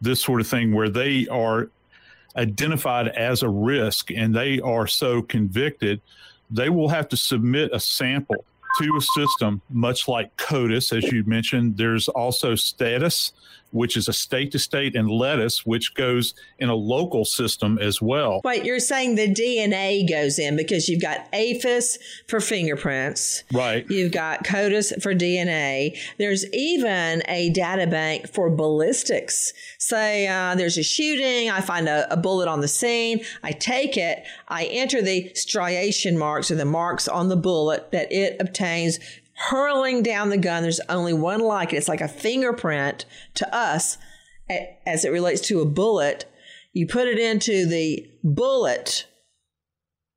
this 0.00 0.20
sort 0.20 0.40
of 0.42 0.46
thing, 0.46 0.74
where 0.74 0.90
they 0.90 1.26
are 1.28 1.70
identified 2.36 3.08
as 3.08 3.42
a 3.42 3.48
risk 3.48 4.10
and 4.10 4.34
they 4.34 4.60
are 4.60 4.86
so 4.86 5.22
convicted, 5.22 6.02
they 6.50 6.68
will 6.68 6.90
have 6.90 7.08
to 7.08 7.16
submit 7.16 7.70
a 7.72 7.80
sample 7.80 8.44
to 8.78 8.94
a 8.94 9.00
system, 9.00 9.62
much 9.70 10.06
like 10.06 10.36
CODIS, 10.36 10.92
as 10.92 11.10
you 11.10 11.24
mentioned. 11.24 11.78
There's 11.78 12.08
also 12.08 12.54
STATUS, 12.54 13.32
which 13.70 13.96
is 13.96 14.08
a 14.08 14.12
state 14.12 14.52
to 14.52 14.58
state, 14.58 14.94
and 14.94 15.10
lettuce, 15.10 15.66
which 15.66 15.94
goes 15.94 16.34
in 16.58 16.68
a 16.68 16.74
local 16.74 17.24
system 17.24 17.78
as 17.78 18.00
well. 18.00 18.40
Wait, 18.44 18.64
you're 18.64 18.80
saying 18.80 19.14
the 19.14 19.32
DNA 19.32 20.08
goes 20.08 20.38
in 20.38 20.56
because 20.56 20.88
you've 20.88 21.02
got 21.02 21.30
AFIS 21.32 21.98
for 22.26 22.40
fingerprints. 22.40 23.44
Right. 23.52 23.88
You've 23.90 24.12
got 24.12 24.44
CODIS 24.44 25.02
for 25.02 25.14
DNA. 25.14 25.96
There's 26.18 26.44
even 26.52 27.22
a 27.28 27.50
data 27.50 27.86
bank 27.86 28.28
for 28.28 28.50
ballistics. 28.50 29.52
Say 29.78 30.26
uh, 30.26 30.54
there's 30.54 30.78
a 30.78 30.82
shooting, 30.82 31.50
I 31.50 31.60
find 31.60 31.88
a, 31.88 32.12
a 32.12 32.16
bullet 32.16 32.48
on 32.48 32.60
the 32.60 32.68
scene, 32.68 33.24
I 33.42 33.52
take 33.52 33.96
it, 33.96 34.24
I 34.48 34.64
enter 34.64 35.02
the 35.02 35.30
striation 35.34 36.18
marks 36.18 36.50
or 36.50 36.54
the 36.54 36.64
marks 36.64 37.08
on 37.08 37.28
the 37.28 37.36
bullet 37.36 37.90
that 37.92 38.10
it 38.12 38.36
obtains 38.40 38.98
hurling 39.36 40.02
down 40.02 40.30
the 40.30 40.36
gun. 40.36 40.62
There's 40.62 40.80
only 40.88 41.12
one 41.12 41.40
like 41.40 41.72
it. 41.72 41.76
It's 41.76 41.88
like 41.88 42.00
a 42.00 42.08
fingerprint 42.08 43.04
to 43.34 43.54
us 43.54 43.98
as 44.86 45.04
it 45.04 45.10
relates 45.10 45.42
to 45.48 45.60
a 45.60 45.66
bullet. 45.66 46.24
You 46.72 46.86
put 46.86 47.08
it 47.08 47.18
into 47.18 47.66
the 47.66 48.06
bullet 48.22 49.06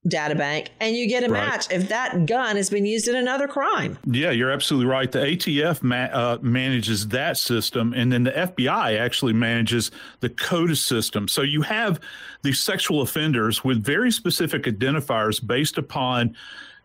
data 0.08 0.34
bank 0.34 0.72
and 0.80 0.96
you 0.96 1.08
get 1.08 1.24
a 1.24 1.30
right. 1.30 1.46
match 1.46 1.72
if 1.72 1.90
that 1.90 2.26
gun 2.26 2.56
has 2.56 2.70
been 2.70 2.86
used 2.86 3.08
in 3.08 3.16
another 3.16 3.48
crime. 3.48 3.98
Yeah, 4.06 4.32
you're 4.32 4.52
absolutely 4.52 4.90
right. 4.90 5.12
The 5.12 5.20
ATF 5.20 5.84
ma- 5.84 5.96
uh, 5.96 6.38
manages 6.42 7.10
that 7.10 7.38
system, 7.38 7.94
and 7.94 8.12
then 8.12 8.24
the 8.24 8.32
FBI 8.32 8.98
actually 8.98 9.34
manages 9.34 9.92
the 10.22 10.30
CODIS 10.30 10.78
system. 10.78 11.28
So 11.28 11.42
you 11.42 11.62
have 11.64 12.00
these 12.44 12.60
sexual 12.60 13.02
offenders 13.02 13.64
with 13.64 13.84
very 13.84 14.12
specific 14.12 14.64
identifiers 14.64 15.46
based 15.46 15.78
upon 15.78 16.36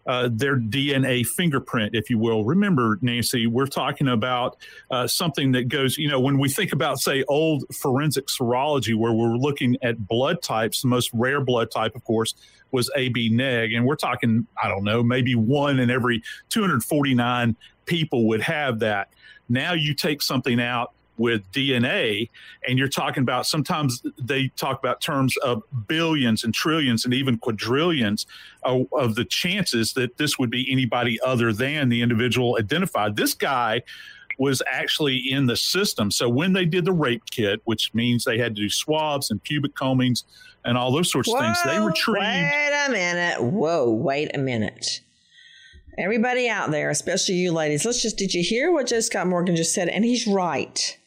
uh, 0.06 0.28
their 0.30 0.56
DNA 0.56 1.26
fingerprint, 1.26 1.94
if 1.94 2.10
you 2.10 2.18
will. 2.18 2.44
Remember, 2.44 2.98
Nancy, 3.02 3.46
we're 3.46 3.66
talking 3.66 4.08
about 4.08 4.56
uh, 4.90 5.06
something 5.06 5.52
that 5.52 5.68
goes, 5.68 5.96
you 5.96 6.08
know, 6.08 6.20
when 6.20 6.38
we 6.38 6.48
think 6.48 6.72
about, 6.72 6.98
say, 6.98 7.24
old 7.28 7.64
forensic 7.74 8.26
serology, 8.26 8.94
where 8.94 9.12
we're 9.12 9.36
looking 9.36 9.76
at 9.82 10.06
blood 10.06 10.42
types, 10.42 10.82
the 10.82 10.88
most 10.88 11.10
rare 11.12 11.40
blood 11.40 11.70
type, 11.70 11.94
of 11.94 12.04
course, 12.04 12.34
was 12.70 12.90
AB 12.96 13.30
neg. 13.30 13.72
And 13.72 13.86
we're 13.86 13.96
talking, 13.96 14.46
I 14.62 14.68
don't 14.68 14.84
know, 14.84 15.02
maybe 15.02 15.34
one 15.34 15.78
in 15.78 15.90
every 15.90 16.22
249 16.50 17.56
people 17.86 18.26
would 18.28 18.42
have 18.42 18.80
that. 18.80 19.08
Now 19.48 19.72
you 19.74 19.94
take 19.94 20.22
something 20.22 20.60
out 20.60 20.92
with 21.16 21.50
DNA, 21.52 22.28
and 22.66 22.78
you're 22.78 22.88
talking 22.88 23.22
about 23.22 23.46
sometimes 23.46 24.02
they 24.18 24.48
talk 24.56 24.78
about 24.78 25.00
terms 25.00 25.36
of 25.38 25.62
billions 25.86 26.44
and 26.44 26.52
trillions 26.52 27.04
and 27.04 27.14
even 27.14 27.38
quadrillions 27.38 28.26
of, 28.62 28.86
of, 28.92 29.14
the 29.14 29.24
chances 29.24 29.92
that 29.92 30.16
this 30.16 30.38
would 30.38 30.50
be 30.50 30.70
anybody 30.70 31.20
other 31.20 31.52
than 31.52 31.88
the 31.88 32.02
individual 32.02 32.56
identified. 32.58 33.16
This 33.16 33.34
guy 33.34 33.82
was 34.38 34.62
actually 34.70 35.16
in 35.16 35.46
the 35.46 35.56
system. 35.56 36.10
So 36.10 36.28
when 36.28 36.52
they 36.52 36.64
did 36.64 36.84
the 36.84 36.92
rape 36.92 37.22
kit, 37.30 37.60
which 37.64 37.92
means 37.94 38.24
they 38.24 38.38
had 38.38 38.56
to 38.56 38.62
do 38.62 38.68
swabs 38.68 39.30
and 39.30 39.42
pubic 39.42 39.74
combings 39.74 40.24
and 40.64 40.76
all 40.76 40.92
those 40.92 41.10
sorts 41.10 41.28
Whoa, 41.28 41.38
of 41.38 41.44
things, 41.44 41.58
they 41.64 41.78
retrieved. 41.78 42.20
Wait 42.20 42.86
a 42.86 42.90
minute. 42.90 43.42
Whoa, 43.42 43.90
wait 43.90 44.30
a 44.34 44.38
minute. 44.38 45.00
Everybody 45.96 46.48
out 46.48 46.72
there, 46.72 46.90
especially 46.90 47.36
you 47.36 47.52
ladies, 47.52 47.84
let's 47.84 48.02
just, 48.02 48.16
did 48.16 48.34
you 48.34 48.42
hear 48.42 48.72
what 48.72 48.88
Joe 48.88 49.00
Scott 49.00 49.28
Morgan 49.28 49.54
just 49.54 49.72
said? 49.72 49.88
And 49.88 50.04
he's 50.04 50.26
right 50.26 50.98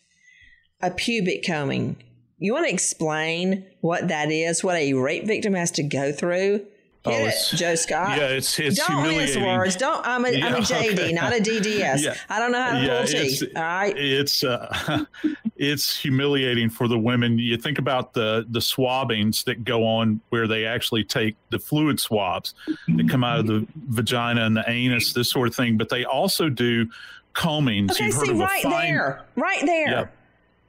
a 0.81 0.91
pubic 0.91 1.45
combing. 1.45 1.97
You 2.39 2.53
want 2.53 2.67
to 2.67 2.73
explain 2.73 3.65
what 3.81 4.09
that 4.09 4.31
is, 4.31 4.63
what 4.63 4.75
a 4.75 4.93
rape 4.93 5.25
victim 5.25 5.53
has 5.53 5.71
to 5.71 5.83
go 5.83 6.11
through? 6.11 6.65
Get 7.03 7.21
oh, 7.21 7.27
it, 7.27 7.57
Joe 7.57 7.75
Scott. 7.75 8.17
Yeah, 8.17 8.27
it's 8.27 8.59
it's 8.59 8.77
don't 8.77 9.03
humiliating. 9.03 9.43
Don't 9.43 9.57
words. 9.57 9.75
Don't. 9.75 10.05
I'm 10.05 10.25
a, 10.25 10.29
am 10.29 10.55
a 10.55 10.57
JD, 10.57 10.93
okay. 10.93 11.13
not 11.13 11.31
a 11.33 11.39
DDS. 11.39 12.03
yeah. 12.03 12.15
I 12.29 12.39
don't 12.39 12.51
know 12.51 12.61
how 12.61 12.73
to 12.73 12.85
yeah, 12.85 12.97
pull 12.97 13.07
teeth. 13.07 13.43
All 13.55 13.63
right. 13.63 13.97
It's 13.97 14.43
uh, 14.43 15.05
it's 15.55 15.97
humiliating 15.97 16.69
for 16.69 16.87
the 16.87 16.97
women. 16.99 17.39
You 17.39 17.57
think 17.57 17.79
about 17.79 18.13
the 18.13 18.45
the 18.49 18.59
swabbings 18.59 19.43
that 19.45 19.63
go 19.63 19.85
on 19.85 20.21
where 20.29 20.47
they 20.47 20.65
actually 20.65 21.03
take 21.03 21.35
the 21.49 21.59
fluid 21.59 21.99
swabs 21.99 22.53
that 22.67 23.09
come 23.09 23.23
out 23.23 23.39
of 23.39 23.47
the 23.47 23.65
vagina 23.75 24.45
and 24.45 24.57
the 24.57 24.69
anus, 24.69 25.13
this 25.13 25.29
sort 25.29 25.47
of 25.47 25.55
thing. 25.55 25.77
But 25.77 25.89
they 25.89 26.03
also 26.03 26.49
do 26.49 26.89
combings. 27.33 27.91
Okay, 27.91 28.11
see 28.11 28.33
right 28.33 28.63
fine, 28.63 28.93
there, 28.93 29.25
right 29.35 29.65
there. 29.65 30.11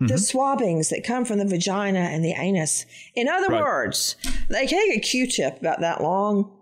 Mm-hmm. 0.01 0.13
the 0.13 0.19
swabbings 0.19 0.91
that 0.91 1.03
come 1.03 1.25
from 1.25 1.39
the 1.39 1.45
vagina 1.45 1.99
and 1.99 2.25
the 2.25 2.31
anus. 2.31 2.87
In 3.17 3.27
other 3.27 3.49
right. 3.49 3.61
words, 3.61 4.15
they 4.49 4.65
take 4.65 4.97
a 4.97 5.01
Q-tip 5.01 5.59
about 5.59 5.81
that 5.81 6.01
long 6.01 6.53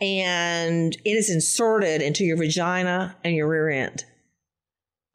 and 0.00 0.96
it 1.04 1.10
is 1.10 1.30
inserted 1.30 2.02
into 2.02 2.24
your 2.24 2.36
vagina 2.36 3.16
and 3.22 3.36
your 3.36 3.48
rear 3.48 3.70
end. 3.70 4.04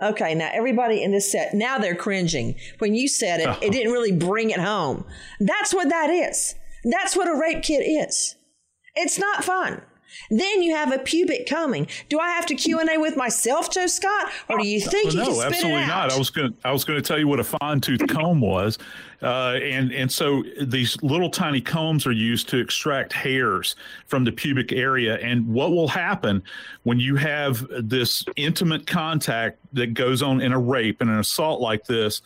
Okay, 0.02 0.36
now 0.36 0.50
everybody 0.54 1.04
in 1.04 1.12
this 1.12 1.32
set, 1.32 1.54
now 1.54 1.78
they're 1.78 1.96
cringing. 1.96 2.56
When 2.80 2.96
you 2.96 3.08
said 3.08 3.40
it, 3.40 3.64
it 3.64 3.72
didn't 3.74 3.92
really 3.92 4.12
bring 4.12 4.50
it 4.50 4.60
home. 4.60 5.06
That's 5.40 5.74
what 5.74 5.90
that 5.90 6.10
is. 6.10 6.56
That's 6.84 7.16
what 7.16 7.28
a 7.28 7.36
rape 7.36 7.64
kit 7.64 7.82
is. 7.82 8.36
It's 8.94 9.18
not 9.18 9.44
fun. 9.44 9.82
Then 10.30 10.62
you 10.62 10.76
have 10.76 10.92
a 10.92 11.00
pubic 11.00 11.48
combing. 11.48 11.88
Do 12.10 12.20
I 12.20 12.30
have 12.30 12.46
to 12.48 12.56
Q 12.56 12.80
and 12.80 12.90
A 12.90 12.98
with 13.00 13.16
myself, 13.18 13.72
Joe 13.72 13.88
Scott, 13.88 14.32
or 14.50 14.58
do 14.60 14.68
you 14.68 14.80
think 14.80 15.06
Well, 15.06 15.14
you 15.14 15.20
no, 15.20 15.26
can 15.26 15.36
spit 15.36 15.46
absolutely 15.54 15.82
it 15.82 15.84
out? 15.84 16.08
not. 16.10 16.12
I 16.14 16.18
was 16.18 16.30
going 16.30 16.52
to 16.52 16.58
I 16.68 16.72
was 16.72 16.84
going 16.84 17.02
to 17.02 17.08
tell 17.08 17.20
you 17.20 17.28
what 17.28 17.40
a 17.40 17.44
fine 17.44 17.82
tooth 17.82 18.08
comb 18.10 18.42
was, 18.42 18.78
uh, 19.22 19.58
and 19.62 19.92
and 19.92 20.12
so 20.12 20.44
these 20.62 21.02
little 21.02 21.30
tiny 21.30 21.62
combs 21.62 22.06
are 22.08 22.12
used 22.12 22.50
to 22.50 22.58
extract 22.60 23.14
hairs 23.14 23.76
from 24.08 24.24
the 24.24 24.32
pubic 24.32 24.72
area. 24.72 25.18
And 25.18 25.48
what 25.48 25.72
will 25.72 25.88
happen 25.88 26.44
when 26.84 27.00
you 27.00 27.16
have 27.16 27.66
this 27.82 28.24
intimate 28.36 28.88
contact 28.88 29.60
that 29.74 29.94
goes 29.94 30.22
on 30.22 30.42
in 30.42 30.52
a 30.52 30.60
rape 30.60 31.02
and 31.02 31.10
an 31.10 31.20
assault 31.20 31.62
like 31.62 31.86
this? 31.86 32.22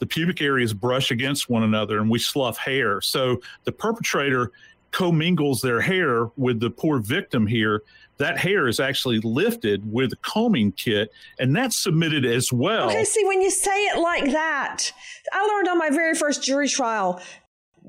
The 0.00 0.06
pubic 0.06 0.42
areas 0.42 0.74
brush 0.74 1.12
against 1.12 1.48
one 1.48 1.62
another, 1.62 1.98
and 2.00 2.10
we 2.10 2.18
slough 2.18 2.58
hair. 2.58 3.00
So 3.00 3.40
the 3.62 3.70
perpetrator 3.72 4.50
commingles 4.94 5.60
their 5.60 5.80
hair 5.80 6.28
with 6.36 6.60
the 6.60 6.70
poor 6.70 7.00
victim 7.00 7.46
here. 7.46 7.82
That 8.18 8.38
hair 8.38 8.68
is 8.68 8.78
actually 8.78 9.18
lifted 9.20 9.92
with 9.92 10.12
a 10.12 10.16
combing 10.16 10.70
kit, 10.70 11.10
and 11.40 11.54
that's 11.54 11.82
submitted 11.82 12.24
as 12.24 12.52
well. 12.52 12.88
Okay, 12.88 13.04
see, 13.04 13.24
when 13.26 13.42
you 13.42 13.50
say 13.50 13.86
it 13.86 13.98
like 13.98 14.30
that, 14.30 14.92
I 15.32 15.44
learned 15.46 15.68
on 15.68 15.78
my 15.78 15.90
very 15.90 16.14
first 16.14 16.44
jury 16.44 16.68
trial 16.68 17.20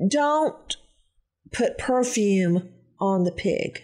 don't 0.08 0.78
put 1.52 1.78
perfume 1.78 2.70
on 3.00 3.24
the 3.24 3.32
pig. 3.32 3.84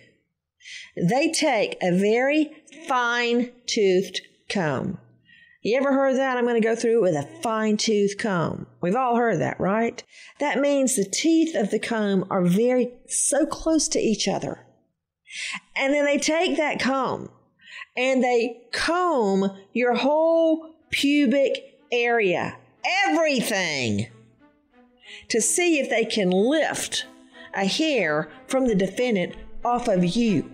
They 0.98 1.32
take 1.32 1.78
a 1.82 1.92
very 1.92 2.52
fine 2.88 3.52
toothed 3.68 4.22
comb. 4.50 4.98
You 5.64 5.78
ever 5.78 5.94
heard 5.94 6.16
that? 6.16 6.38
I'm 6.38 6.46
going 6.46 6.60
to 6.60 6.68
go 6.68 6.76
through 6.76 6.98
it 6.98 7.02
with 7.02 7.16
a 7.16 7.42
fine 7.44 7.78
tooth 7.78 8.18
comb. 8.18 8.66
We've 8.82 8.96
all 8.96 9.16
heard 9.16 9.40
that, 9.42 9.60
right? 9.60 10.04
That 10.40 10.60
means 10.60 10.96
the 10.96 11.06
teeth 11.06 11.56
of 11.56 11.70
the 11.70 11.78
comb 11.78 12.26
are 12.32 12.44
very 12.44 12.94
so 13.08 13.46
close 13.46 13.88
to 13.90 14.00
each 14.00 14.28
other. 14.28 14.66
And 15.76 15.94
then 15.94 16.04
they 16.06 16.18
take 16.18 16.58
that 16.58 16.80
comb 16.80 17.30
and 17.96 18.24
they 18.24 18.64
comb 18.72 19.56
your 19.72 19.94
whole 19.94 20.74
pubic 20.90 21.80
area, 21.92 22.58
everything, 23.08 24.08
to 25.30 25.42
see 25.42 25.80
if 25.80 25.92
they 25.92 26.06
can 26.06 26.32
lift 26.32 27.06
a 27.54 27.66
hair 27.66 28.32
from 28.48 28.68
the 28.68 28.76
defendant 28.76 29.36
off 29.64 29.88
of 29.88 30.04
you. 30.04 30.52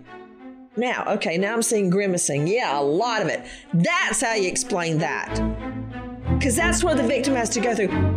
Now, 0.78 1.04
okay, 1.08 1.38
now 1.38 1.54
I'm 1.54 1.64
seeing 1.64 1.90
grimacing. 1.90 2.48
Yeah, 2.48 2.80
a 2.80 2.82
lot 2.82 3.24
of 3.24 3.28
it. 3.28 3.44
That's 3.74 4.22
how 4.22 4.36
you 4.36 4.48
explain 4.48 5.00
that. 5.00 5.34
Because 6.38 6.56
that's 6.56 6.84
what 6.84 6.98
the 6.98 7.04
victim 7.04 7.34
has 7.34 7.50
to 7.50 7.60
go 7.60 7.76
through. 7.76 8.17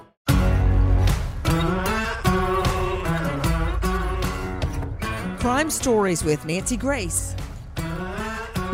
Crime 5.41 5.71
Stories 5.71 6.23
with 6.23 6.45
Nancy 6.45 6.77
Grace. 6.77 7.35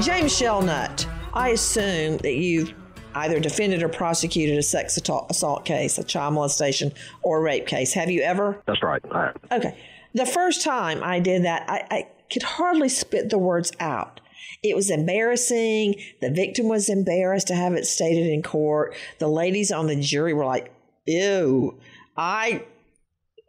James 0.01 0.35
Shelnut, 0.37 1.07
I 1.33 1.51
assume 1.51 2.17
that 2.17 2.33
you've 2.33 2.73
either 3.15 3.39
defended 3.39 3.81
or 3.83 3.87
prosecuted 3.87 4.57
a 4.57 4.61
sex 4.61 4.97
assault, 4.97 5.27
assault 5.31 5.63
case, 5.63 5.97
a 5.97 6.03
child 6.03 6.33
molestation, 6.33 6.91
or 7.21 7.37
a 7.37 7.41
rape 7.41 7.67
case. 7.67 7.93
Have 7.93 8.11
you 8.11 8.21
ever? 8.21 8.61
That's 8.65 8.83
right. 8.83 9.01
All 9.05 9.11
right. 9.11 9.35
Okay. 9.49 9.77
The 10.13 10.25
first 10.25 10.61
time 10.61 11.01
I 11.05 11.21
did 11.21 11.45
that, 11.45 11.69
I, 11.69 11.87
I 11.89 12.07
could 12.29 12.43
hardly 12.43 12.89
spit 12.89 13.29
the 13.29 13.37
words 13.37 13.71
out. 13.79 14.19
It 14.61 14.75
was 14.75 14.89
embarrassing. 14.89 15.95
The 16.19 16.31
victim 16.31 16.67
was 16.67 16.89
embarrassed 16.89 17.47
to 17.47 17.55
have 17.55 17.75
it 17.75 17.85
stated 17.85 18.27
in 18.27 18.43
court. 18.43 18.93
The 19.19 19.29
ladies 19.29 19.71
on 19.71 19.87
the 19.87 19.95
jury 19.95 20.33
were 20.33 20.45
like, 20.45 20.73
ew. 21.07 21.79
I, 22.15 22.63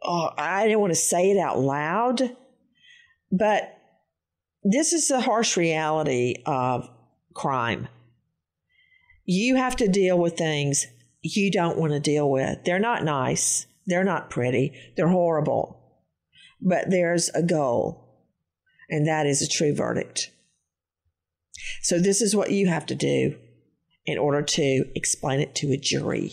oh, 0.01 0.29
I 0.37 0.67
didn't 0.67 0.79
want 0.79 0.91
to 0.91 0.99
say 0.99 1.31
it 1.31 1.37
out 1.37 1.59
loud. 1.59 2.35
But 3.31 3.77
this 4.63 4.93
is 4.93 5.07
the 5.07 5.21
harsh 5.21 5.57
reality 5.57 6.35
of 6.45 6.89
crime. 7.33 7.87
You 9.25 9.55
have 9.55 9.75
to 9.77 9.87
deal 9.87 10.17
with 10.17 10.37
things 10.37 10.87
you 11.21 11.51
don't 11.51 11.77
want 11.77 11.93
to 11.93 11.99
deal 11.99 12.29
with. 12.29 12.63
They're 12.65 12.79
not 12.79 13.03
nice, 13.03 13.67
they're 13.85 14.03
not 14.03 14.29
pretty, 14.29 14.73
they're 14.95 15.09
horrible. 15.09 15.75
But 16.61 16.89
there's 16.89 17.29
a 17.29 17.43
goal, 17.43 18.25
and 18.89 19.07
that 19.07 19.25
is 19.25 19.41
a 19.41 19.47
true 19.47 19.73
verdict. 19.73 20.31
So, 21.81 21.99
this 21.99 22.21
is 22.21 22.35
what 22.35 22.51
you 22.51 22.67
have 22.67 22.85
to 22.87 22.95
do 22.95 23.37
in 24.05 24.17
order 24.17 24.41
to 24.41 24.85
explain 24.95 25.39
it 25.39 25.55
to 25.55 25.71
a 25.71 25.77
jury. 25.77 26.31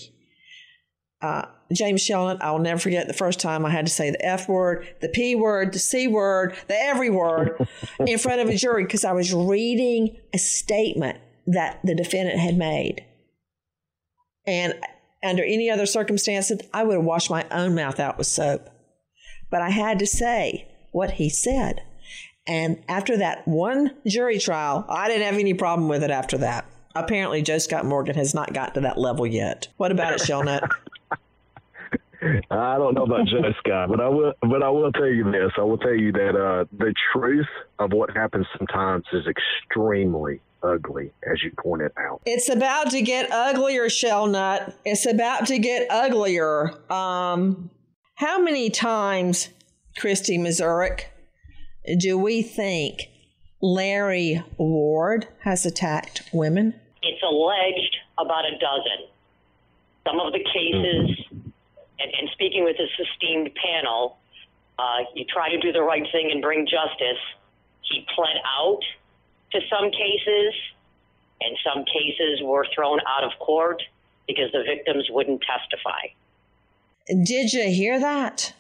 Uh, 1.23 1.47
James 1.73 2.03
Shelnut, 2.03 2.43
I'll 2.43 2.59
never 2.59 2.79
forget 2.79 3.09
the 3.09 3.15
first 3.15 3.41
time 3.41 3.67
I 3.67 3.71
had 3.71 3.87
to 3.87 3.93
say 3.93 4.11
the 4.11 4.25
F 4.25 4.49
word, 4.49 4.87
the 5.01 5.09
P 5.09 5.35
word, 5.35 5.73
the 5.73 5.79
C 5.79 6.07
word, 6.07 6.55
the 6.69 6.81
every 6.81 7.11
word 7.11 7.67
in 8.01 8.19
front 8.19 8.41
of 8.41 8.49
a 8.49 8.57
jury 8.57 8.85
because 8.85 9.05
I 9.05 9.13
was 9.13 9.33
reading 9.33 10.17
a 10.33 10.39
statement 10.39 11.19
that 11.47 11.81
the 11.83 11.95
defendant 11.95 12.39
had 12.39 12.57
made. 12.57 13.05
And 14.47 14.75
under 15.25 15.43
any 15.43 15.71
other 15.71 15.87
circumstances, 15.87 16.61
I 16.73 16.85
would 16.85 16.97
have 16.97 17.05
washed 17.05 17.31
my 17.31 17.47
own 17.51 17.75
mouth 17.75 17.99
out 17.99 18.19
with 18.19 18.27
soap. 18.27 18.69
But 19.51 19.63
I 19.63 19.71
had 19.71 19.99
to 20.01 20.07
say 20.07 20.69
what 20.93 21.13
he 21.13 21.29
said. 21.29 21.83
And 22.47 22.83
after 22.89 23.17
that 23.17 23.47
one 23.49 23.97
jury 24.07 24.39
trial, 24.39 24.85
I 24.89 25.09
didn't 25.09 25.27
have 25.27 25.41
any 25.41 25.55
problem 25.55 25.89
with 25.89 26.05
it 26.05 26.11
after 26.11 26.39
that. 26.39 26.65
Apparently, 26.95 27.43
Joe 27.43 27.59
Scott 27.59 27.85
Morgan 27.85 28.15
has 28.15 28.35
not 28.35 28.55
gotten 28.55 28.75
to 28.75 28.81
that 28.83 28.99
level 28.99 29.27
yet. 29.27 29.69
What 29.77 29.93
about 29.93 30.15
it, 30.15 30.21
Shelnut? 30.21 30.63
I 32.51 32.77
don't 32.79 32.95
know 32.95 33.05
about 33.05 33.27
Joe 33.27 33.43
Scott, 33.59 33.89
but 33.89 34.01
I 34.01 34.09
will. 34.09 34.33
But 34.41 34.63
I 34.63 34.71
will 34.71 34.93
tell 34.93 35.07
you 35.07 35.25
this. 35.31 35.53
I 35.57 35.63
will 35.63 35.79
tell 35.79 35.95
you 35.95 36.13
that 36.13 36.37
uh, 36.37 36.65
the 36.77 36.95
truth 37.13 37.47
of 37.79 37.93
what 37.93 38.11
happens 38.17 38.47
sometimes 38.57 39.05
is 39.13 39.25
extremely 39.27 40.41
ugly, 40.63 41.13
as 41.31 41.43
you 41.43 41.53
pointed 41.59 41.93
out. 41.99 42.23
It's 42.27 42.49
about 42.49 42.91
to 42.91 43.03
get 43.03 43.31
uglier, 43.31 43.89
Shelnut. 43.89 44.75
It's 44.85 45.07
about 45.07 45.47
to 45.47 45.59
get 45.59 45.91
uglier. 45.91 46.73
Um, 46.93 47.71
how 48.17 48.41
many 48.41 48.71
times, 48.71 49.51
Christy 49.99 50.39
Mazurek, 50.39 51.05
do 51.99 52.19
we 52.19 52.43
think 52.43 53.09
Larry 53.61 54.43
Ward 54.59 55.29
has 55.41 55.67
attacked 55.67 56.23
women? 56.33 56.75
It's 57.03 57.23
alleged 57.23 57.97
about 58.19 58.45
a 58.45 58.53
dozen. 58.59 59.09
Some 60.07 60.21
of 60.21 60.33
the 60.33 60.39
cases, 60.39 61.45
and, 61.99 62.13
and 62.19 62.29
speaking 62.33 62.65
with 62.65 62.77
this 62.77 62.91
esteemed 62.99 63.51
panel, 63.55 64.19
uh, 64.79 65.09
you 65.15 65.25
try 65.25 65.51
to 65.51 65.59
do 65.59 65.73
the 65.73 65.83
right 65.83 66.07
thing 66.13 66.31
and 66.31 66.43
bring 66.43 66.67
justice. 66.67 67.23
He 67.83 68.07
pled 68.15 68.37
out 68.45 68.81
to 69.53 69.61
some 69.71 69.91
cases, 69.91 70.55
and 71.41 71.57
some 71.65 71.85
cases 71.85 72.41
were 72.43 72.67
thrown 72.75 72.99
out 73.07 73.25
of 73.25 73.31
court 73.39 73.83
because 74.27 74.51
the 74.53 74.63
victims 74.67 75.07
wouldn't 75.11 75.43
testify. 75.43 76.13
Did 77.25 77.53
you 77.53 77.71
hear 77.71 78.01
that? 78.01 78.53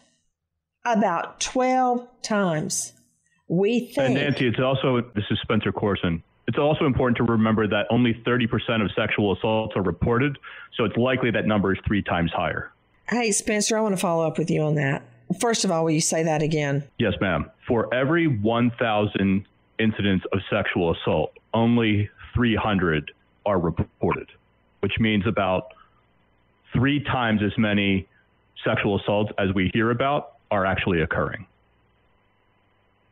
About 0.85 1.41
12 1.41 2.07
times. 2.23 2.93
We 3.49 3.81
think. 3.81 3.99
And 3.99 4.15
Nancy, 4.15 4.47
it's 4.47 4.61
also, 4.61 5.01
this 5.15 5.25
is 5.31 5.39
Spencer 5.43 5.73
Coursen. 5.73 6.23
It's 6.47 6.59
also 6.59 6.87
important 6.87 7.17
to 7.17 7.25
remember 7.25 7.67
that 7.67 7.87
only 7.91 8.15
30% 8.25 8.47
of 8.83 8.91
sexual 8.97 9.35
assaults 9.35 9.75
are 9.75 9.83
reported, 9.83 10.39
so 10.77 10.85
it's 10.85 10.97
likely 10.97 11.33
that 11.33 11.45
number 11.45 11.73
is 11.73 11.79
three 11.87 12.03
times 12.03 12.31
higher. 12.33 12.73
Hey, 13.09 13.31
Spencer, 13.31 13.79
I 13.79 13.81
want 13.81 13.95
to 13.95 14.01
follow 14.01 14.27
up 14.27 14.37
with 14.37 14.51
you 14.51 14.63
on 14.63 14.75
that. 14.75 15.03
First 15.41 15.65
of 15.65 15.71
all, 15.71 15.85
will 15.85 15.93
you 15.93 16.01
say 16.01 16.25
that 16.25 16.43
again? 16.43 16.83
Yes, 16.99 17.15
ma'am. 17.21 17.49
For 17.69 17.93
every 17.95 18.27
1,000 18.27 19.47
incidents 19.79 20.25
of 20.33 20.41
sexual 20.51 20.93
assault, 20.93 21.33
only 21.55 22.11
300 22.35 23.13
are 23.45 23.61
reported, 23.61 24.29
which 24.81 24.95
means 24.99 25.25
about 25.27 25.73
three 26.73 27.03
times 27.03 27.43
as 27.45 27.57
many 27.57 28.09
sexual 28.65 28.99
assaults 28.99 29.31
as 29.39 29.55
we 29.55 29.71
hear 29.73 29.93
about 29.93 30.33
are 30.51 30.67
actually 30.67 31.01
occurring. 31.01 31.47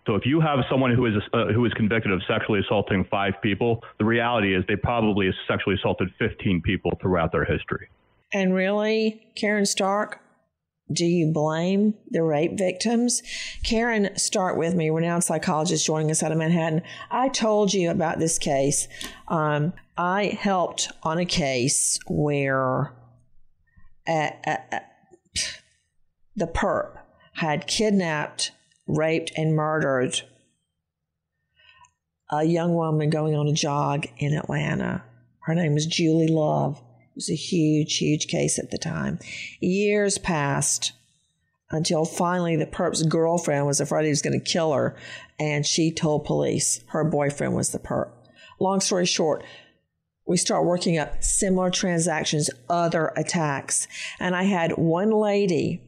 So 0.06 0.16
if 0.16 0.26
you 0.26 0.40
have 0.40 0.58
someone 0.68 0.94
who 0.94 1.06
is 1.06 1.14
uh, 1.32 1.46
who 1.46 1.64
is 1.64 1.72
convicted 1.72 2.12
of 2.12 2.20
sexually 2.28 2.60
assaulting 2.60 3.04
five 3.10 3.34
people, 3.42 3.82
the 3.98 4.04
reality 4.04 4.54
is 4.54 4.62
they 4.68 4.76
probably 4.76 5.30
sexually 5.48 5.76
assaulted 5.76 6.10
15 6.18 6.60
people 6.60 6.98
throughout 7.00 7.32
their 7.32 7.44
history. 7.44 7.88
And 8.32 8.54
really, 8.54 9.28
Karen 9.36 9.66
Stark, 9.66 10.20
do 10.92 11.06
you 11.06 11.32
blame 11.32 11.94
the 12.10 12.22
rape 12.22 12.58
victims? 12.58 13.22
Karen, 13.62 14.16
start 14.18 14.58
with 14.58 14.74
me, 14.74 14.90
renowned 14.90 15.24
psychologist 15.24 15.86
joining 15.86 16.10
us 16.10 16.22
out 16.22 16.32
of 16.32 16.38
Manhattan. 16.38 16.82
I 17.10 17.28
told 17.28 17.72
you 17.72 17.90
about 17.90 18.18
this 18.18 18.38
case. 18.38 18.86
Um, 19.28 19.72
I 19.96 20.38
helped 20.38 20.90
on 21.02 21.18
a 21.18 21.24
case 21.24 21.98
where 22.06 22.94
uh, 24.06 24.30
uh, 24.46 24.56
uh, 24.72 24.80
the 26.36 26.46
perp 26.46 26.98
had 27.34 27.66
kidnapped, 27.66 28.52
raped, 28.86 29.32
and 29.36 29.54
murdered 29.54 30.20
a 32.30 32.44
young 32.44 32.74
woman 32.74 33.10
going 33.10 33.34
on 33.34 33.48
a 33.48 33.52
jog 33.52 34.06
in 34.18 34.34
Atlanta. 34.34 35.02
Her 35.44 35.54
name 35.54 35.74
was 35.74 35.86
Julie 35.86 36.28
Love. 36.28 36.80
It 37.14 37.18
was 37.18 37.30
a 37.30 37.36
huge, 37.36 37.98
huge 37.98 38.26
case 38.26 38.58
at 38.58 38.72
the 38.72 38.78
time. 38.78 39.20
Years 39.60 40.18
passed 40.18 40.92
until 41.70 42.04
finally 42.04 42.56
the 42.56 42.66
perp's 42.66 43.04
girlfriend 43.04 43.66
was 43.66 43.80
afraid 43.80 44.02
he 44.02 44.10
was 44.10 44.20
going 44.20 44.36
to 44.36 44.44
kill 44.44 44.72
her, 44.72 44.96
and 45.38 45.64
she 45.64 45.92
told 45.92 46.24
police 46.24 46.82
her 46.88 47.04
boyfriend 47.04 47.54
was 47.54 47.70
the 47.70 47.78
perp. 47.78 48.10
Long 48.58 48.80
story 48.80 49.06
short, 49.06 49.44
we 50.26 50.36
start 50.36 50.64
working 50.64 50.98
up 50.98 51.22
similar 51.22 51.70
transactions, 51.70 52.50
other 52.68 53.12
attacks. 53.16 53.86
And 54.18 54.34
I 54.34 54.42
had 54.42 54.72
one 54.72 55.10
lady 55.10 55.82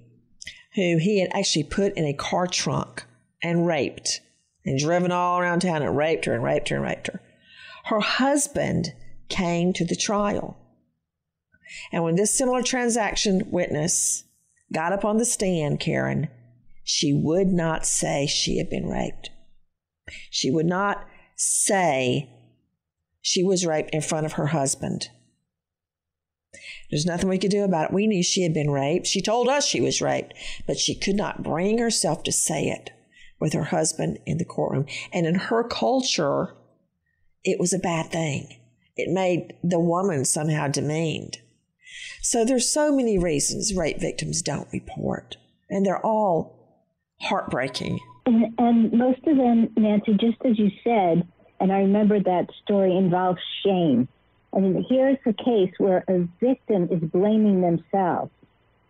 who 0.77 0.99
he 0.99 1.19
had 1.19 1.31
actually 1.35 1.65
put 1.65 1.95
in 1.95 2.05
a 2.05 2.13
car 2.13 2.47
trunk 2.47 3.05
and 3.43 3.67
raped 3.67 4.21
and 4.65 4.79
driven 4.79 5.11
all 5.11 5.41
around 5.41 5.63
town 5.63 5.83
and 5.83 5.97
raped 5.97 6.27
her 6.27 6.35
and 6.35 6.45
raped 6.45 6.69
her 6.69 6.77
and 6.77 6.85
raped 6.85 7.09
her. 7.09 7.21
Her 7.87 8.01
husband 8.01 8.93
came 9.29 9.73
to 9.73 9.85
the 9.85 9.97
trial 9.97 10.57
and 11.93 12.03
when 12.03 12.17
this 12.17 12.37
similar 12.37 12.63
transaction 12.63 13.43
witness 13.51 14.25
got 14.73 14.93
up 14.93 15.05
on 15.05 15.17
the 15.17 15.25
stand, 15.25 15.81
Karen, 15.81 16.29
she 16.85 17.13
would 17.13 17.49
not 17.49 17.87
say 17.87 18.27
she 18.27 18.59
had 18.59 18.71
been 18.71 18.87
raped. 18.87 19.31
She 20.31 20.51
would 20.51 20.67
not 20.67 21.05
say 21.37 22.31
she 23.21 23.43
was 23.43 23.67
raped 23.67 23.91
in 23.93 24.01
front 24.01 24.27
of 24.27 24.35
her 24.35 24.47
husband. 24.47 25.09
There's 26.91 27.07
nothing 27.07 27.29
we 27.29 27.39
could 27.39 27.51
do 27.51 27.65
about 27.65 27.91
it. 27.91 27.95
We 27.95 28.07
knew 28.07 28.23
she 28.23 28.43
had 28.43 28.55
been 28.55 28.71
raped. 28.71 29.07
She 29.07 29.21
told 29.21 29.49
us 29.49 29.67
she 29.67 29.81
was 29.81 30.01
raped, 30.01 30.35
but 30.67 30.79
she 30.79 30.95
could 30.95 31.17
not 31.17 31.43
bring 31.43 31.79
herself 31.79 32.23
to 32.25 32.33
say 32.33 32.69
it 32.69 32.91
with 33.41 33.53
her 33.53 33.65
husband 33.65 34.19
in 34.25 34.39
the 34.39 34.45
courtroom. 34.45 34.87
And 35.13 35.27
in 35.27 35.35
her 35.35 35.65
culture, 35.65 36.55
it 37.45 37.59
was 37.59 37.73
a 37.73 37.79
bad 37.79 38.11
thing. 38.11 38.57
It 38.97 39.11
made 39.11 39.55
the 39.63 39.81
woman 39.81 40.25
somehow 40.25 40.69
demeaned. 40.69 41.39
So 42.23 42.45
there's 42.45 42.71
so 42.71 42.95
many 42.95 43.19
reasons 43.19 43.75
rape 43.75 44.01
victims 44.01 44.43
don't 44.43 44.69
report, 44.73 45.37
and 45.71 45.85
they're 45.85 46.05
all 46.05 46.57
heartbreaking. 47.21 47.99
And, 48.27 48.55
and 48.59 48.93
most 48.93 49.21
of 49.27 49.37
them, 49.37 49.71
Nancy, 49.77 50.15
just 50.15 50.39
as 50.45 50.59
you 50.59 50.71
said, 50.83 51.27
and 51.61 51.73
I 51.73 51.79
remember 51.79 52.21
that 52.21 52.49
story 52.63 52.97
involves 52.97 53.41
shame. 53.65 54.09
And 54.53 54.85
here's 54.89 55.19
a 55.27 55.33
case 55.33 55.73
where 55.79 56.05
a 56.09 56.27
victim 56.41 56.89
is 56.91 57.01
blaming 57.11 57.61
themselves 57.61 58.31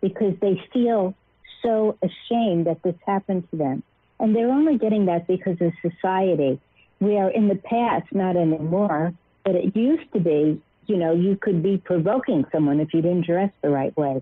because 0.01 0.33
they 0.41 0.61
feel 0.73 1.15
so 1.61 1.97
ashamed 2.01 2.67
that 2.67 2.81
this 2.83 2.95
happened 3.05 3.49
to 3.51 3.57
them. 3.57 3.83
And 4.19 4.35
they're 4.35 4.49
only 4.51 4.77
getting 4.77 5.05
that 5.05 5.27
because 5.27 5.57
of 5.61 5.73
society, 5.81 6.59
We 6.99 7.17
are 7.17 7.29
in 7.29 7.47
the 7.47 7.55
past, 7.55 8.07
not 8.11 8.35
anymore, 8.35 9.13
but 9.45 9.55
it 9.55 9.75
used 9.75 10.11
to 10.13 10.19
be 10.19 10.61
you 10.87 10.97
know, 10.97 11.13
you 11.13 11.35
could 11.35 11.61
be 11.61 11.77
provoking 11.77 12.45
someone 12.51 12.79
if 12.79 12.93
you 12.93 13.01
didn't 13.01 13.25
dress 13.25 13.51
the 13.61 13.69
right 13.69 13.95
way. 13.95 14.21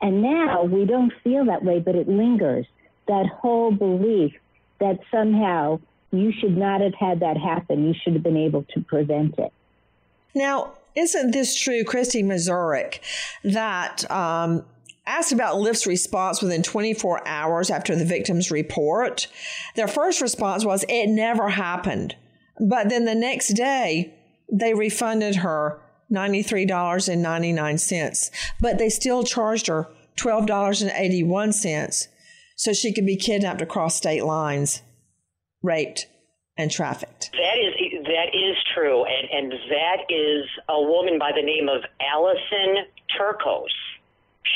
And 0.00 0.22
now 0.22 0.64
we 0.64 0.84
don't 0.84 1.12
feel 1.24 1.44
that 1.46 1.64
way, 1.64 1.80
but 1.80 1.94
it 1.94 2.08
lingers. 2.08 2.66
That 3.08 3.26
whole 3.26 3.72
belief 3.72 4.32
that 4.78 5.00
somehow 5.10 5.80
you 6.10 6.32
should 6.32 6.56
not 6.56 6.80
have 6.80 6.94
had 6.94 7.20
that 7.20 7.36
happen. 7.36 7.86
You 7.86 7.94
should 7.94 8.14
have 8.14 8.22
been 8.22 8.36
able 8.36 8.64
to 8.74 8.80
prevent 8.80 9.38
it. 9.38 9.52
Now, 10.34 10.72
isn't 10.94 11.30
this 11.32 11.58
true, 11.58 11.84
Christy 11.84 12.22
Mazurek, 12.22 13.00
that 13.44 14.10
um, 14.10 14.64
asked 15.06 15.32
about 15.32 15.56
Lyft's 15.56 15.86
response 15.86 16.42
within 16.42 16.62
24 16.62 17.26
hours 17.26 17.70
after 17.70 17.96
the 17.96 18.04
victim's 18.04 18.50
report? 18.50 19.28
Their 19.74 19.88
first 19.88 20.20
response 20.20 20.64
was, 20.64 20.84
it 20.88 21.08
never 21.08 21.48
happened. 21.48 22.16
But 22.60 22.88
then 22.88 23.04
the 23.04 23.14
next 23.14 23.48
day, 23.48 24.14
they 24.50 24.74
refunded 24.74 25.36
her 25.36 25.80
$93.99, 26.12 28.30
but 28.60 28.78
they 28.78 28.88
still 28.88 29.22
charged 29.22 29.66
her 29.66 29.88
$12.81 30.16 32.08
so 32.56 32.72
she 32.72 32.92
could 32.92 33.06
be 33.06 33.16
kidnapped 33.16 33.60
across 33.60 33.96
state 33.96 34.24
lines, 34.24 34.82
raped, 35.62 36.06
and 36.56 36.70
trafficked. 36.70 37.30
That 37.32 37.58
is 37.58 37.74
that 38.04 38.34
is 38.34 38.56
true, 38.74 39.04
and 39.04 39.28
and 39.30 39.52
that 39.70 40.04
is 40.08 40.46
a 40.68 40.80
woman 40.80 41.18
by 41.18 41.32
the 41.36 41.42
name 41.42 41.68
of 41.68 41.82
Allison 42.00 42.86
Turkos. 43.18 43.74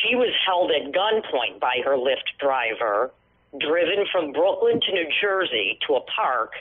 She 0.03 0.17
was 0.17 0.33
held 0.47 0.71
at 0.71 0.93
gunpoint 0.93 1.61
by 1.61 1.83
her 1.85 1.97
Lyft 1.97 2.39
driver, 2.39 3.11
driven 3.59 4.07
from 4.11 4.33
Brooklyn 4.33 4.81
to 4.81 4.93
New 4.93 5.07
Jersey 5.21 5.79
to 5.87 5.97
a 5.97 6.01
park 6.17 6.53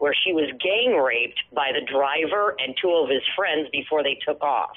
where 0.00 0.14
she 0.14 0.32
was 0.32 0.50
gang 0.60 0.96
raped 0.96 1.40
by 1.52 1.70
the 1.72 1.84
driver 1.86 2.56
and 2.58 2.74
two 2.80 2.90
of 2.90 3.08
his 3.08 3.22
friends 3.36 3.68
before 3.70 4.02
they 4.02 4.18
took 4.26 4.42
off. 4.42 4.76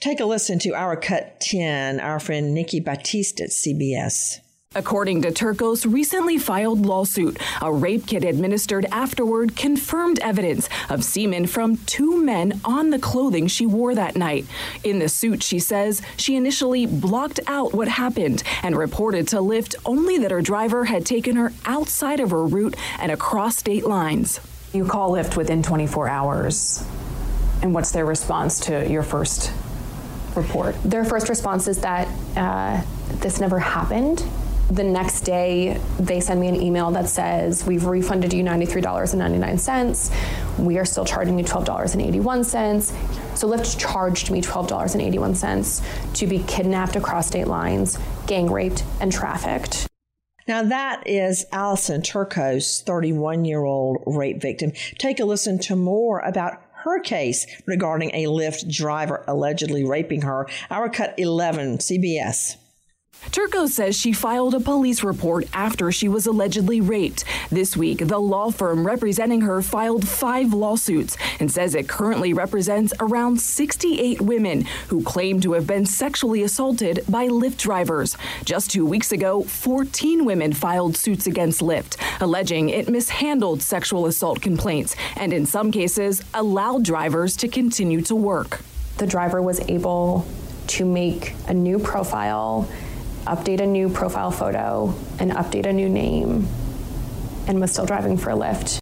Take 0.00 0.20
a 0.20 0.24
listen 0.24 0.58
to 0.60 0.74
our 0.74 0.96
cut 0.96 1.40
10, 1.40 2.00
our 2.00 2.18
friend 2.18 2.54
Nikki 2.54 2.80
Battiste 2.80 3.40
at 3.40 3.50
CBS. 3.50 4.40
According 4.74 5.22
to 5.22 5.30
Turkos' 5.30 5.90
recently 5.90 6.36
filed 6.36 6.84
lawsuit, 6.84 7.38
a 7.62 7.72
rape 7.72 8.06
kit 8.06 8.22
administered 8.22 8.84
afterward 8.92 9.56
confirmed 9.56 10.18
evidence 10.18 10.68
of 10.90 11.02
semen 11.02 11.46
from 11.46 11.78
two 11.86 12.22
men 12.22 12.60
on 12.66 12.90
the 12.90 12.98
clothing 12.98 13.46
she 13.46 13.64
wore 13.64 13.94
that 13.94 14.14
night. 14.14 14.44
In 14.84 14.98
the 14.98 15.08
suit, 15.08 15.42
she 15.42 15.58
says 15.58 16.02
she 16.18 16.36
initially 16.36 16.84
blocked 16.84 17.40
out 17.46 17.72
what 17.72 17.88
happened 17.88 18.42
and 18.62 18.76
reported 18.76 19.26
to 19.28 19.36
Lyft 19.36 19.74
only 19.86 20.18
that 20.18 20.30
her 20.30 20.42
driver 20.42 20.84
had 20.84 21.06
taken 21.06 21.36
her 21.36 21.50
outside 21.64 22.20
of 22.20 22.30
her 22.30 22.44
route 22.44 22.76
and 22.98 23.10
across 23.10 23.56
state 23.56 23.86
lines. 23.86 24.38
You 24.74 24.84
call 24.84 25.12
Lyft 25.12 25.34
within 25.34 25.62
24 25.62 26.10
hours, 26.10 26.84
and 27.62 27.72
what's 27.72 27.90
their 27.90 28.04
response 28.04 28.60
to 28.66 28.86
your 28.86 29.02
first 29.02 29.50
report? 30.36 30.76
Their 30.84 31.06
first 31.06 31.30
response 31.30 31.66
is 31.68 31.80
that 31.80 32.06
uh, 32.36 32.82
this 33.20 33.40
never 33.40 33.58
happened 33.58 34.22
the 34.70 34.84
next 34.84 35.22
day 35.22 35.80
they 35.98 36.20
send 36.20 36.40
me 36.40 36.48
an 36.48 36.60
email 36.60 36.90
that 36.90 37.08
says 37.08 37.64
we've 37.64 37.86
refunded 37.86 38.32
you 38.32 38.44
$93.99 38.44 40.58
we 40.58 40.78
are 40.78 40.84
still 40.84 41.04
charging 41.04 41.38
you 41.38 41.44
$12.81 41.44 43.36
so 43.36 43.48
lyft 43.48 43.78
charged 43.78 44.30
me 44.30 44.42
$12.81 44.42 46.14
to 46.14 46.26
be 46.26 46.40
kidnapped 46.40 46.96
across 46.96 47.28
state 47.28 47.46
lines 47.46 47.98
gang 48.26 48.50
raped 48.50 48.84
and 49.00 49.10
trafficked 49.10 49.86
now, 50.46 50.62
that 50.62 51.06
is 51.06 51.44
Allison 51.52 52.00
Turkos, 52.00 52.82
31 52.82 53.44
year 53.44 53.64
old 53.64 54.02
rape 54.06 54.40
victim. 54.40 54.72
Take 54.96 55.20
a 55.20 55.26
listen 55.26 55.58
to 55.58 55.76
more 55.76 56.20
about 56.20 56.62
her 56.84 57.00
case 57.00 57.46
regarding 57.66 58.12
a 58.14 58.24
Lyft 58.24 58.74
driver 58.74 59.22
allegedly 59.28 59.84
raping 59.84 60.22
her. 60.22 60.48
Our 60.70 60.88
cut 60.88 61.12
11, 61.18 61.78
CBS. 61.78 62.56
Turkos 63.26 63.70
says 63.70 63.96
she 63.96 64.12
filed 64.12 64.54
a 64.54 64.60
police 64.60 65.02
report 65.02 65.46
after 65.52 65.92
she 65.92 66.08
was 66.08 66.26
allegedly 66.26 66.80
raped. 66.80 67.24
This 67.50 67.76
week, 67.76 68.06
the 68.06 68.18
law 68.18 68.50
firm 68.50 68.86
representing 68.86 69.42
her 69.42 69.60
filed 69.60 70.08
five 70.08 70.54
lawsuits 70.54 71.16
and 71.38 71.50
says 71.50 71.74
it 71.74 71.88
currently 71.88 72.32
represents 72.32 72.94
around 73.00 73.40
68 73.40 74.20
women 74.20 74.62
who 74.88 75.02
claim 75.02 75.40
to 75.40 75.52
have 75.52 75.66
been 75.66 75.84
sexually 75.84 76.42
assaulted 76.42 77.04
by 77.08 77.28
Lyft 77.28 77.58
drivers. 77.58 78.16
Just 78.44 78.70
two 78.70 78.86
weeks 78.86 79.12
ago, 79.12 79.42
14 79.42 80.24
women 80.24 80.52
filed 80.52 80.96
suits 80.96 81.26
against 81.26 81.60
Lyft, 81.60 81.96
alleging 82.20 82.70
it 82.70 82.88
mishandled 82.88 83.62
sexual 83.62 84.06
assault 84.06 84.40
complaints 84.40 84.96
and, 85.16 85.32
in 85.32 85.44
some 85.44 85.70
cases, 85.70 86.22
allowed 86.34 86.82
drivers 86.84 87.36
to 87.36 87.48
continue 87.48 88.00
to 88.02 88.14
work. 88.14 88.60
The 88.96 89.06
driver 89.06 89.42
was 89.42 89.60
able 89.68 90.26
to 90.68 90.84
make 90.84 91.34
a 91.46 91.54
new 91.54 91.78
profile 91.78 92.68
update 93.28 93.60
a 93.60 93.66
new 93.66 93.88
profile 93.88 94.30
photo 94.30 94.94
and 95.18 95.30
update 95.32 95.66
a 95.66 95.72
new 95.72 95.88
name 95.88 96.46
and 97.46 97.60
was 97.60 97.72
still 97.72 97.86
driving 97.86 98.16
for 98.16 98.30
a 98.30 98.34
Lyft. 98.34 98.80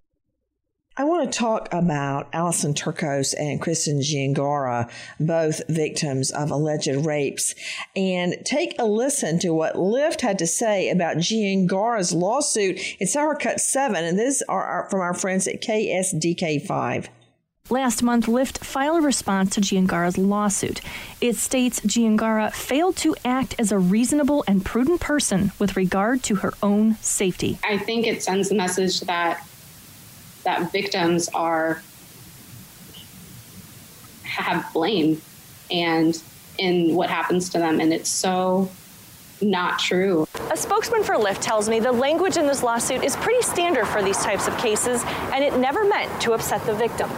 I 0.98 1.04
want 1.04 1.30
to 1.30 1.38
talk 1.38 1.68
about 1.72 2.28
Allison 2.32 2.72
Turkos 2.72 3.35
and 3.38 3.61
Kristen 3.61 4.00
Giangera, 4.00 4.90
both 5.20 5.61
victims 5.68 6.30
of 6.30 6.50
alleged 6.50 7.04
rapes, 7.04 7.54
and 7.94 8.37
take 8.46 8.74
a 8.78 8.87
listen 8.87 9.38
to 9.40 9.52
what 9.52 9.74
Lyft 9.74 10.22
had 10.22 10.38
to 10.38 10.46
say 10.46 10.88
about 10.88 11.18
Giangera's 11.18 12.14
lawsuit. 12.14 12.78
It's 12.98 13.14
our 13.14 13.37
cut 13.37 13.61
seven, 13.61 14.06
and 14.06 14.18
this 14.18 14.42
are 14.48 14.88
from 14.90 15.00
our 15.00 15.12
friends 15.12 15.46
at 15.46 15.61
KSDK5. 15.61 17.09
Last 17.68 18.00
month, 18.00 18.26
Lyft 18.26 18.59
filed 18.59 18.98
a 18.98 19.00
response 19.00 19.50
to 19.55 19.61
Giangera's 19.61 20.16
lawsuit. 20.16 20.81
It 21.20 21.35
states 21.35 21.81
Giangera 21.81 22.52
failed 22.52 22.96
to 22.98 23.16
act 23.24 23.57
as 23.59 23.72
a 23.72 23.79
reasonable 23.79 24.44
and 24.46 24.64
prudent 24.64 25.00
person 25.00 25.50
with 25.59 25.76
regard 25.76 26.22
to 26.24 26.37
her 26.37 26.52
own 26.62 26.94
safety. 27.00 27.59
I 27.64 27.76
think 27.76 28.07
it 28.07 28.22
sends 28.22 28.52
a 28.52 28.55
message 28.55 29.00
that 29.00 29.44
that 30.44 30.70
victims 30.70 31.29
are 31.35 31.83
have 34.22 34.72
blame 34.72 35.20
and 35.68 36.22
in 36.59 36.94
what 36.94 37.11
happens 37.11 37.48
to 37.50 37.59
them 37.59 37.81
and 37.81 37.92
it's 37.92 38.09
so 38.09 38.70
not 39.42 39.81
true. 39.81 40.29
A 40.52 40.57
spokesman 40.57 41.02
for 41.02 41.16
Lyft 41.16 41.40
tells 41.40 41.68
me 41.68 41.81
the 41.81 41.90
language 41.90 42.37
in 42.37 42.46
this 42.46 42.62
lawsuit 42.62 43.02
is 43.02 43.16
pretty 43.16 43.42
standard 43.42 43.87
for 43.87 44.05
these 44.05 44.18
types 44.18 44.46
of 44.46 44.57
cases 44.57 45.02
and 45.33 45.42
it 45.42 45.57
never 45.59 45.85
meant 45.85 46.22
to 46.22 46.33
upset 46.33 46.64
the 46.64 46.74
victim. 46.74 47.11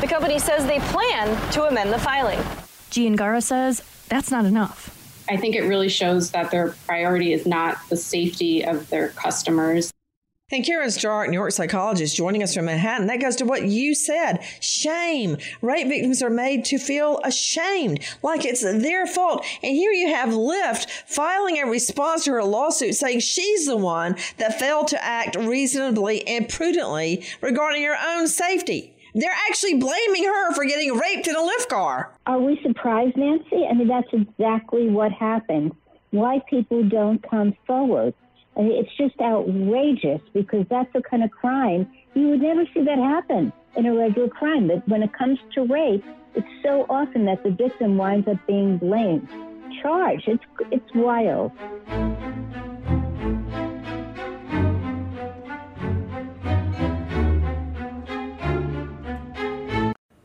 The 0.00 0.06
company 0.06 0.38
says 0.38 0.66
they 0.66 0.78
plan 0.78 1.50
to 1.52 1.64
amend 1.64 1.90
the 1.90 1.98
filing. 1.98 2.38
Giangera 2.90 3.42
says 3.42 3.82
that's 4.08 4.30
not 4.30 4.44
enough. 4.44 4.92
I 5.28 5.36
think 5.38 5.56
it 5.56 5.62
really 5.62 5.88
shows 5.88 6.30
that 6.32 6.50
their 6.50 6.74
priority 6.86 7.32
is 7.32 7.46
not 7.46 7.78
the 7.88 7.96
safety 7.96 8.62
of 8.62 8.88
their 8.90 9.08
customers. 9.08 9.90
And 10.52 10.64
Karen 10.64 10.92
Stark, 10.92 11.28
New 11.28 11.34
York 11.38 11.50
psychologist, 11.50 12.14
joining 12.14 12.42
us 12.42 12.54
from 12.54 12.66
Manhattan. 12.66 13.08
That 13.08 13.20
goes 13.20 13.34
to 13.36 13.44
what 13.44 13.64
you 13.64 13.96
said. 13.96 14.44
Shame. 14.60 15.38
Rape 15.60 15.88
victims 15.88 16.22
are 16.22 16.30
made 16.30 16.64
to 16.66 16.78
feel 16.78 17.18
ashamed, 17.24 18.04
like 18.22 18.44
it's 18.44 18.62
their 18.62 19.08
fault. 19.08 19.44
And 19.64 19.74
here 19.74 19.90
you 19.90 20.14
have 20.14 20.28
Lyft 20.28 20.88
filing 21.08 21.58
a 21.58 21.66
response 21.66 22.24
to 22.24 22.32
her 22.32 22.44
lawsuit 22.44 22.94
saying 22.94 23.20
she's 23.20 23.66
the 23.66 23.76
one 23.76 24.14
that 24.36 24.60
failed 24.60 24.86
to 24.88 25.04
act 25.04 25.34
reasonably 25.34 26.24
and 26.28 26.48
prudently 26.48 27.24
regarding 27.40 27.82
her 27.82 27.96
own 28.06 28.28
safety. 28.28 28.95
They're 29.16 29.32
actually 29.48 29.76
blaming 29.78 30.24
her 30.24 30.52
for 30.52 30.66
getting 30.66 30.92
raped 30.92 31.26
in 31.26 31.34
a 31.34 31.38
Lyft 31.38 31.68
car. 31.70 32.12
Are 32.26 32.38
we 32.38 32.60
surprised, 32.62 33.16
Nancy? 33.16 33.66
I 33.66 33.72
mean, 33.72 33.88
that's 33.88 34.12
exactly 34.12 34.90
what 34.90 35.10
happened. 35.10 35.72
Why 36.10 36.42
people 36.50 36.86
don't 36.86 37.18
come 37.30 37.54
forward. 37.66 38.12
I 38.58 38.60
mean, 38.60 38.72
it's 38.72 38.94
just 38.98 39.18
outrageous 39.18 40.20
because 40.34 40.66
that's 40.68 40.92
the 40.92 41.00
kind 41.00 41.24
of 41.24 41.30
crime 41.30 41.90
you 42.12 42.28
would 42.28 42.42
never 42.42 42.64
see 42.74 42.84
that 42.84 42.98
happen 42.98 43.54
in 43.74 43.86
a 43.86 43.94
regular 43.94 44.28
crime. 44.28 44.68
But 44.68 44.86
when 44.86 45.02
it 45.02 45.14
comes 45.14 45.38
to 45.54 45.62
rape, 45.62 46.04
it's 46.34 46.46
so 46.62 46.84
often 46.90 47.24
that 47.24 47.42
the 47.42 47.52
victim 47.52 47.96
winds 47.96 48.28
up 48.28 48.36
being 48.46 48.76
blamed, 48.76 49.28
charged. 49.80 50.28
It's 50.28 50.44
it's 50.70 50.94
wild. 50.94 51.52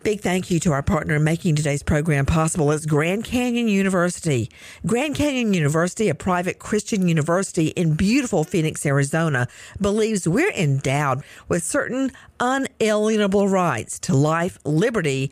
Big 0.03 0.21
thank 0.21 0.49
you 0.49 0.59
to 0.61 0.71
our 0.71 0.81
partner 0.81 1.17
in 1.17 1.23
making 1.23 1.55
today's 1.55 1.83
program 1.83 2.25
possible 2.25 2.71
is 2.71 2.87
Grand 2.87 3.23
Canyon 3.23 3.67
University. 3.67 4.49
Grand 4.83 5.13
Canyon 5.13 5.53
University, 5.53 6.09
a 6.09 6.15
private 6.15 6.57
Christian 6.57 7.07
university 7.07 7.67
in 7.67 7.93
beautiful 7.93 8.43
Phoenix, 8.43 8.83
Arizona, 8.83 9.47
believes 9.79 10.27
we're 10.27 10.51
endowed 10.53 11.21
with 11.47 11.61
certain 11.61 12.11
unalienable 12.39 13.47
rights 13.47 13.99
to 13.99 14.15
life, 14.15 14.57
liberty, 14.65 15.31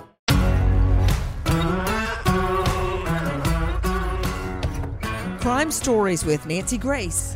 Crime 5.41 5.71
Stories 5.71 6.23
with 6.23 6.45
Nancy 6.45 6.77
Grace. 6.77 7.35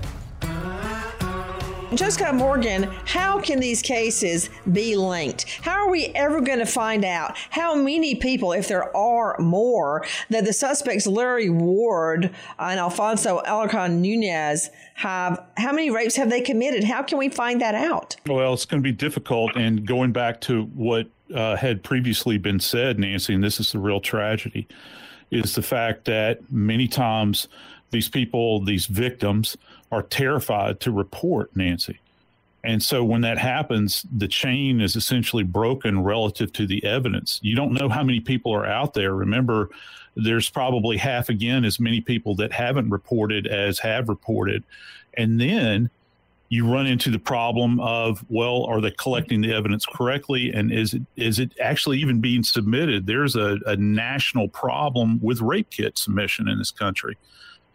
Jessica 1.95 2.31
Morgan, 2.31 2.83
how 3.05 3.39
can 3.39 3.59
these 3.59 3.81
cases 3.81 4.51
be 4.71 4.95
linked? 4.95 5.49
How 5.63 5.83
are 5.83 5.89
we 5.89 6.05
ever 6.09 6.39
going 6.39 6.59
to 6.59 6.67
find 6.67 7.03
out 7.03 7.35
how 7.49 7.73
many 7.73 8.13
people, 8.13 8.51
if 8.51 8.67
there 8.67 8.95
are 8.95 9.35
more, 9.39 10.05
that 10.29 10.45
the 10.45 10.53
suspects 10.53 11.07
Larry 11.07 11.49
Ward 11.49 12.29
and 12.59 12.79
Alfonso 12.79 13.41
Alarcon 13.41 14.01
Nunez 14.01 14.69
have, 14.93 15.43
how 15.57 15.71
many 15.71 15.89
rapes 15.89 16.15
have 16.15 16.29
they 16.29 16.41
committed? 16.41 16.83
How 16.83 17.01
can 17.01 17.17
we 17.17 17.29
find 17.29 17.59
that 17.61 17.73
out? 17.73 18.17
Well, 18.27 18.53
it's 18.53 18.65
going 18.65 18.83
to 18.83 18.87
be 18.87 18.95
difficult. 18.95 19.55
And 19.55 19.83
going 19.83 20.11
back 20.11 20.41
to 20.41 20.65
what 20.75 21.07
uh, 21.33 21.55
had 21.55 21.81
previously 21.81 22.37
been 22.37 22.59
said, 22.59 22.99
Nancy, 22.99 23.33
and 23.33 23.43
this 23.43 23.59
is 23.59 23.71
the 23.71 23.79
real 23.79 23.99
tragedy, 23.99 24.67
is 25.31 25.55
the 25.55 25.63
fact 25.63 26.05
that 26.05 26.51
many 26.51 26.87
times 26.87 27.47
these 27.91 28.09
people, 28.09 28.63
these 28.63 28.85
victims, 28.85 29.57
are 29.91 30.03
terrified 30.03 30.79
to 30.81 30.91
report 30.91 31.55
Nancy. 31.55 31.99
And 32.63 32.81
so 32.81 33.03
when 33.03 33.21
that 33.21 33.37
happens, 33.37 34.05
the 34.11 34.27
chain 34.27 34.81
is 34.81 34.95
essentially 34.95 35.43
broken 35.43 36.03
relative 36.03 36.51
to 36.53 36.65
the 36.65 36.83
evidence. 36.83 37.39
You 37.43 37.55
don't 37.55 37.73
know 37.73 37.89
how 37.89 38.03
many 38.03 38.19
people 38.19 38.53
are 38.53 38.65
out 38.65 38.95
there. 38.95 39.13
Remember, 39.13 39.69
there's 40.15 40.49
probably 40.49 40.97
half 40.97 41.29
again 41.29 41.63
as 41.63 41.79
many 41.79 42.01
people 42.01 42.35
that 42.35 42.51
haven't 42.51 42.89
reported 42.89 43.45
as 43.45 43.77
have 43.79 44.09
reported. 44.09 44.63
And 45.13 45.39
then 45.39 45.91
you 46.49 46.71
run 46.71 46.87
into 46.87 47.09
the 47.09 47.19
problem 47.19 47.79
of 47.79 48.23
well 48.29 48.65
are 48.65 48.79
they 48.79 48.91
collecting 48.91 49.41
the 49.41 49.53
evidence 49.53 49.85
correctly 49.85 50.51
and 50.53 50.71
is 50.71 50.93
it 50.93 51.01
is 51.15 51.39
it 51.39 51.51
actually 51.59 51.99
even 51.99 52.21
being 52.21 52.43
submitted 52.43 53.07
there's 53.07 53.35
a, 53.35 53.57
a 53.65 53.75
national 53.77 54.47
problem 54.49 55.19
with 55.21 55.41
rape 55.41 55.69
kit 55.71 55.97
submission 55.97 56.47
in 56.47 56.59
this 56.59 56.71
country 56.71 57.17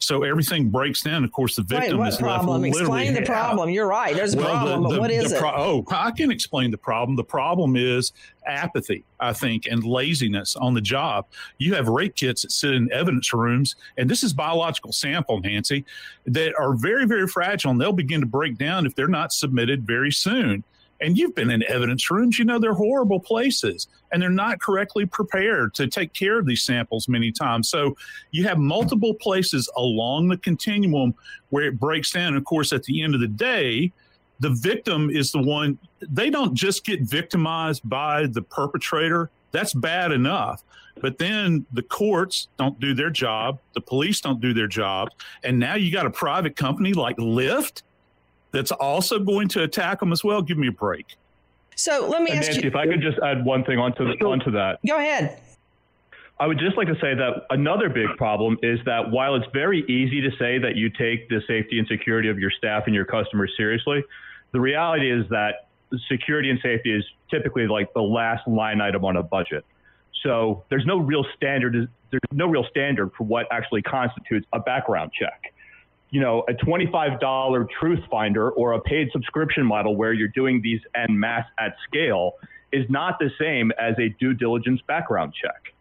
so 0.00 0.22
everything 0.22 0.70
breaks 0.70 1.02
down. 1.02 1.24
Of 1.24 1.32
course, 1.32 1.56
the 1.56 1.62
victim 1.62 2.00
right, 2.00 2.08
is 2.08 2.16
problem? 2.16 2.62
left 2.62 2.76
Explain 2.76 3.14
the 3.14 3.22
problem. 3.22 3.68
You're 3.68 3.86
right. 3.86 4.14
There's 4.16 4.34
a 4.34 4.38
well, 4.38 4.50
problem, 4.50 4.82
the, 4.82 4.88
the, 4.88 4.94
but 4.94 5.00
what 5.00 5.10
is 5.10 5.32
it? 5.32 5.38
Pro- 5.38 5.54
oh, 5.54 5.84
I 5.90 6.10
can 6.10 6.30
explain 6.30 6.70
the 6.70 6.78
problem. 6.78 7.16
The 7.16 7.24
problem 7.24 7.76
is 7.76 8.12
apathy, 8.46 9.04
I 9.20 9.34
think, 9.34 9.66
and 9.66 9.84
laziness 9.84 10.56
on 10.56 10.72
the 10.74 10.80
job. 10.80 11.26
You 11.58 11.74
have 11.74 11.88
rape 11.88 12.16
kits 12.16 12.42
that 12.42 12.52
sit 12.52 12.72
in 12.72 12.90
evidence 12.92 13.32
rooms, 13.32 13.76
and 13.98 14.10
this 14.10 14.22
is 14.22 14.32
biological 14.32 14.92
sample, 14.92 15.38
Nancy, 15.40 15.84
that 16.26 16.54
are 16.58 16.74
very, 16.74 17.06
very 17.06 17.28
fragile, 17.28 17.70
and 17.70 17.80
they'll 17.80 17.92
begin 17.92 18.20
to 18.20 18.26
break 18.26 18.56
down 18.56 18.86
if 18.86 18.94
they're 18.94 19.06
not 19.06 19.32
submitted 19.32 19.86
very 19.86 20.10
soon. 20.10 20.64
And 21.00 21.16
you've 21.16 21.34
been 21.34 21.50
in 21.50 21.62
evidence 21.64 22.10
rooms, 22.10 22.38
you 22.38 22.44
know, 22.44 22.58
they're 22.58 22.74
horrible 22.74 23.20
places 23.20 23.88
and 24.12 24.20
they're 24.20 24.30
not 24.30 24.60
correctly 24.60 25.06
prepared 25.06 25.74
to 25.74 25.86
take 25.86 26.12
care 26.12 26.38
of 26.38 26.46
these 26.46 26.62
samples 26.62 27.08
many 27.08 27.32
times. 27.32 27.68
So 27.68 27.96
you 28.32 28.44
have 28.44 28.58
multiple 28.58 29.14
places 29.14 29.68
along 29.76 30.28
the 30.28 30.36
continuum 30.36 31.14
where 31.48 31.64
it 31.64 31.80
breaks 31.80 32.12
down. 32.12 32.36
of 32.36 32.44
course, 32.44 32.72
at 32.72 32.84
the 32.84 33.02
end 33.02 33.14
of 33.14 33.20
the 33.20 33.28
day, 33.28 33.92
the 34.40 34.50
victim 34.50 35.10
is 35.10 35.32
the 35.32 35.42
one, 35.42 35.78
they 36.00 36.30
don't 36.30 36.54
just 36.54 36.84
get 36.84 37.02
victimized 37.02 37.88
by 37.88 38.26
the 38.26 38.42
perpetrator. 38.42 39.30
That's 39.52 39.74
bad 39.74 40.12
enough. 40.12 40.62
But 41.00 41.18
then 41.18 41.66
the 41.72 41.82
courts 41.82 42.48
don't 42.58 42.78
do 42.80 42.94
their 42.94 43.10
job, 43.10 43.58
the 43.74 43.80
police 43.80 44.20
don't 44.20 44.40
do 44.40 44.52
their 44.52 44.66
job. 44.66 45.08
And 45.44 45.58
now 45.58 45.74
you 45.74 45.92
got 45.92 46.06
a 46.06 46.10
private 46.10 46.56
company 46.56 46.92
like 46.92 47.16
Lyft 47.16 47.82
that's 48.52 48.72
also 48.72 49.18
going 49.18 49.48
to 49.48 49.62
attack 49.62 50.00
them 50.00 50.12
as 50.12 50.24
well. 50.24 50.42
Give 50.42 50.58
me 50.58 50.68
a 50.68 50.72
break. 50.72 51.16
So 51.76 52.06
let 52.08 52.22
me 52.22 52.30
and 52.30 52.40
ask 52.40 52.48
Nancy, 52.48 52.62
you. 52.62 52.68
If 52.68 52.76
I 52.76 52.86
could 52.86 53.00
just 53.00 53.18
add 53.20 53.44
one 53.44 53.64
thing 53.64 53.78
onto, 53.78 54.04
the, 54.04 54.24
onto 54.24 54.50
that. 54.52 54.80
Go 54.86 54.98
ahead. 54.98 55.40
I 56.38 56.46
would 56.46 56.58
just 56.58 56.76
like 56.76 56.88
to 56.88 56.94
say 56.94 57.14
that 57.14 57.44
another 57.50 57.90
big 57.90 58.16
problem 58.16 58.58
is 58.62 58.78
that 58.86 59.10
while 59.10 59.34
it's 59.34 59.46
very 59.52 59.80
easy 59.82 60.22
to 60.22 60.30
say 60.38 60.58
that 60.58 60.74
you 60.74 60.88
take 60.88 61.28
the 61.28 61.42
safety 61.46 61.78
and 61.78 61.86
security 61.86 62.30
of 62.30 62.38
your 62.38 62.50
staff 62.50 62.84
and 62.86 62.94
your 62.94 63.04
customers 63.04 63.52
seriously, 63.56 64.02
the 64.52 64.60
reality 64.60 65.10
is 65.10 65.28
that 65.28 65.68
security 66.08 66.48
and 66.48 66.58
safety 66.62 66.94
is 66.94 67.04
typically 67.30 67.66
like 67.66 67.92
the 67.92 68.00
last 68.00 68.48
line 68.48 68.80
item 68.80 69.04
on 69.04 69.16
a 69.16 69.22
budget. 69.22 69.66
So 70.22 70.64
there's 70.70 70.86
no 70.86 70.98
real 70.98 71.24
standard. 71.36 71.88
There's 72.10 72.20
no 72.32 72.46
real 72.46 72.64
standard 72.70 73.12
for 73.16 73.24
what 73.24 73.46
actually 73.50 73.82
constitutes 73.82 74.46
a 74.52 74.60
background 74.60 75.12
check 75.12 75.49
you 76.10 76.20
know, 76.20 76.44
a 76.48 76.52
$25 76.52 77.68
truth 77.78 78.00
finder 78.10 78.50
or 78.50 78.72
a 78.72 78.80
paid 78.80 79.10
subscription 79.12 79.64
model 79.64 79.96
where 79.96 80.12
you're 80.12 80.28
doing 80.28 80.60
these 80.60 80.80
en 80.94 81.18
masse 81.18 81.46
at 81.58 81.74
scale 81.86 82.34
is 82.72 82.84
not 82.88 83.18
the 83.18 83.30
same 83.38 83.72
as 83.78 83.94
a 83.98 84.08
due 84.20 84.34
diligence 84.34 84.80
background 84.86 85.32
check. 85.40 85.72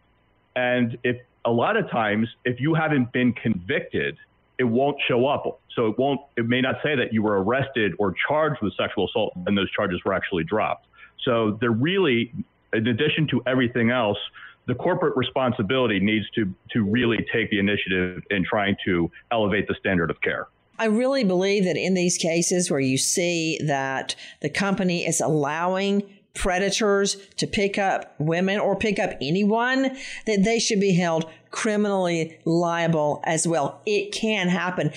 And 0.54 0.98
if 1.04 1.16
a 1.44 1.50
lot 1.50 1.76
of 1.76 1.90
times, 1.90 2.28
if 2.44 2.60
you 2.60 2.74
haven't 2.74 3.12
been 3.12 3.32
convicted, 3.32 4.16
it 4.58 4.64
won't 4.64 4.98
show 5.08 5.26
up. 5.26 5.60
So 5.74 5.86
it 5.86 5.98
won't, 5.98 6.20
it 6.36 6.46
may 6.46 6.60
not 6.60 6.76
say 6.82 6.94
that 6.94 7.12
you 7.12 7.22
were 7.22 7.42
arrested 7.42 7.92
or 7.98 8.14
charged 8.28 8.60
with 8.62 8.74
sexual 8.76 9.08
assault 9.08 9.32
and 9.46 9.56
those 9.56 9.70
charges 9.70 10.00
were 10.04 10.12
actually 10.12 10.44
dropped. 10.44 10.86
So 11.24 11.58
they're 11.60 11.70
really, 11.70 12.32
in 12.72 12.86
addition 12.86 13.26
to 13.28 13.42
everything 13.46 13.90
else, 13.90 14.18
the 14.66 14.74
corporate 14.74 15.16
responsibility 15.16 16.00
needs 16.00 16.28
to 16.30 16.52
to 16.70 16.84
really 16.84 17.18
take 17.32 17.50
the 17.50 17.58
initiative 17.58 18.22
in 18.30 18.44
trying 18.44 18.76
to 18.84 19.10
elevate 19.32 19.66
the 19.68 19.74
standard 19.78 20.10
of 20.10 20.20
care. 20.20 20.48
I 20.78 20.86
really 20.86 21.24
believe 21.24 21.64
that 21.64 21.76
in 21.76 21.92
these 21.94 22.16
cases 22.16 22.70
where 22.70 22.80
you 22.80 22.96
see 22.96 23.58
that 23.66 24.16
the 24.40 24.48
company 24.48 25.06
is 25.06 25.20
allowing 25.20 26.02
predators 26.34 27.16
to 27.36 27.46
pick 27.46 27.76
up 27.76 28.14
women 28.18 28.58
or 28.58 28.76
pick 28.76 28.98
up 28.98 29.10
anyone, 29.20 29.96
that 30.26 30.44
they 30.44 30.58
should 30.58 30.80
be 30.80 30.94
held 30.94 31.28
criminally 31.50 32.38
liable 32.44 33.20
as 33.24 33.46
well. 33.46 33.82
It 33.84 34.12
can 34.12 34.48
happen. 34.48 34.92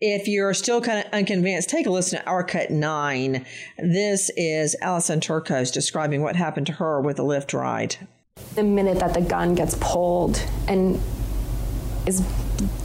If 0.00 0.28
you're 0.28 0.54
still 0.54 0.80
kind 0.80 1.04
of 1.04 1.12
unconvinced, 1.12 1.70
take 1.70 1.86
a 1.86 1.90
listen 1.90 2.20
to 2.20 2.26
Our 2.26 2.44
Cut 2.44 2.70
9. 2.70 3.46
This 3.78 4.30
is 4.36 4.76
Allison 4.82 5.20
Turkos 5.20 5.72
describing 5.72 6.22
what 6.22 6.36
happened 6.36 6.66
to 6.66 6.74
her 6.74 7.00
with 7.00 7.18
a 7.18 7.22
Lyft 7.22 7.58
ride. 7.58 7.96
The 8.54 8.62
minute 8.62 8.98
that 9.00 9.14
the 9.14 9.22
gun 9.22 9.54
gets 9.54 9.76
pulled 9.80 10.42
and 10.68 11.00
is 12.06 12.22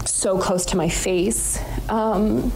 so 0.06 0.38
close 0.38 0.66
to 0.68 0.78
my 0.78 0.88
face, 0.88 1.60
um, 1.90 2.52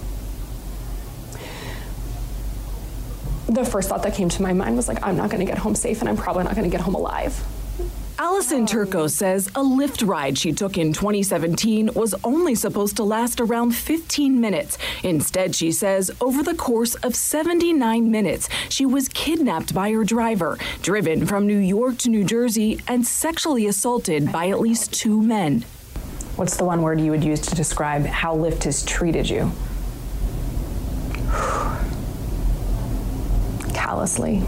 the 3.47 3.65
first 3.65 3.89
thought 3.89 4.03
that 4.03 4.13
came 4.13 4.29
to 4.29 4.41
my 4.41 4.53
mind 4.53 4.75
was 4.75 4.87
like, 4.87 5.01
I'm 5.03 5.17
not 5.17 5.29
going 5.29 5.39
to 5.39 5.45
get 5.45 5.57
home 5.57 5.75
safe 5.75 5.99
and 5.99 6.09
I'm 6.09 6.17
probably 6.17 6.43
not 6.45 6.55
going 6.55 6.69
to 6.69 6.75
get 6.75 6.81
home 6.81 6.95
alive. 6.95 7.41
Allison 8.25 8.65
Turkos 8.65 9.11
says 9.11 9.45
a 9.49 9.61
Lyft 9.61 10.05
ride 10.05 10.35
she 10.35 10.51
took 10.51 10.79
in 10.79 10.93
2017 10.93 11.91
was 11.93 12.15
only 12.23 12.55
supposed 12.55 12.95
to 12.95 13.03
last 13.03 13.39
around 13.39 13.75
15 13.75 14.41
minutes. 14.41 14.79
Instead, 15.03 15.53
she 15.53 15.71
says 15.71 16.09
over 16.19 16.41
the 16.41 16.55
course 16.55 16.95
of 16.95 17.15
79 17.15 18.09
minutes, 18.09 18.49
she 18.67 18.83
was 18.83 19.09
kidnapped 19.09 19.75
by 19.75 19.91
her 19.91 20.03
driver, 20.03 20.57
driven 20.81 21.27
from 21.27 21.45
New 21.45 21.59
York 21.59 21.99
to 21.99 22.09
New 22.09 22.23
Jersey, 22.23 22.81
and 22.87 23.05
sexually 23.05 23.67
assaulted 23.67 24.31
by 24.31 24.49
at 24.49 24.59
least 24.59 24.91
two 24.91 25.21
men. 25.21 25.63
What's 26.35 26.57
the 26.57 26.65
one 26.65 26.81
word 26.81 26.99
you 26.99 27.11
would 27.11 27.23
use 27.23 27.41
to 27.41 27.53
describe 27.53 28.07
how 28.07 28.35
Lyft 28.35 28.63
has 28.63 28.83
treated 28.83 29.29
you? 29.29 29.51
Callously. 33.75 34.41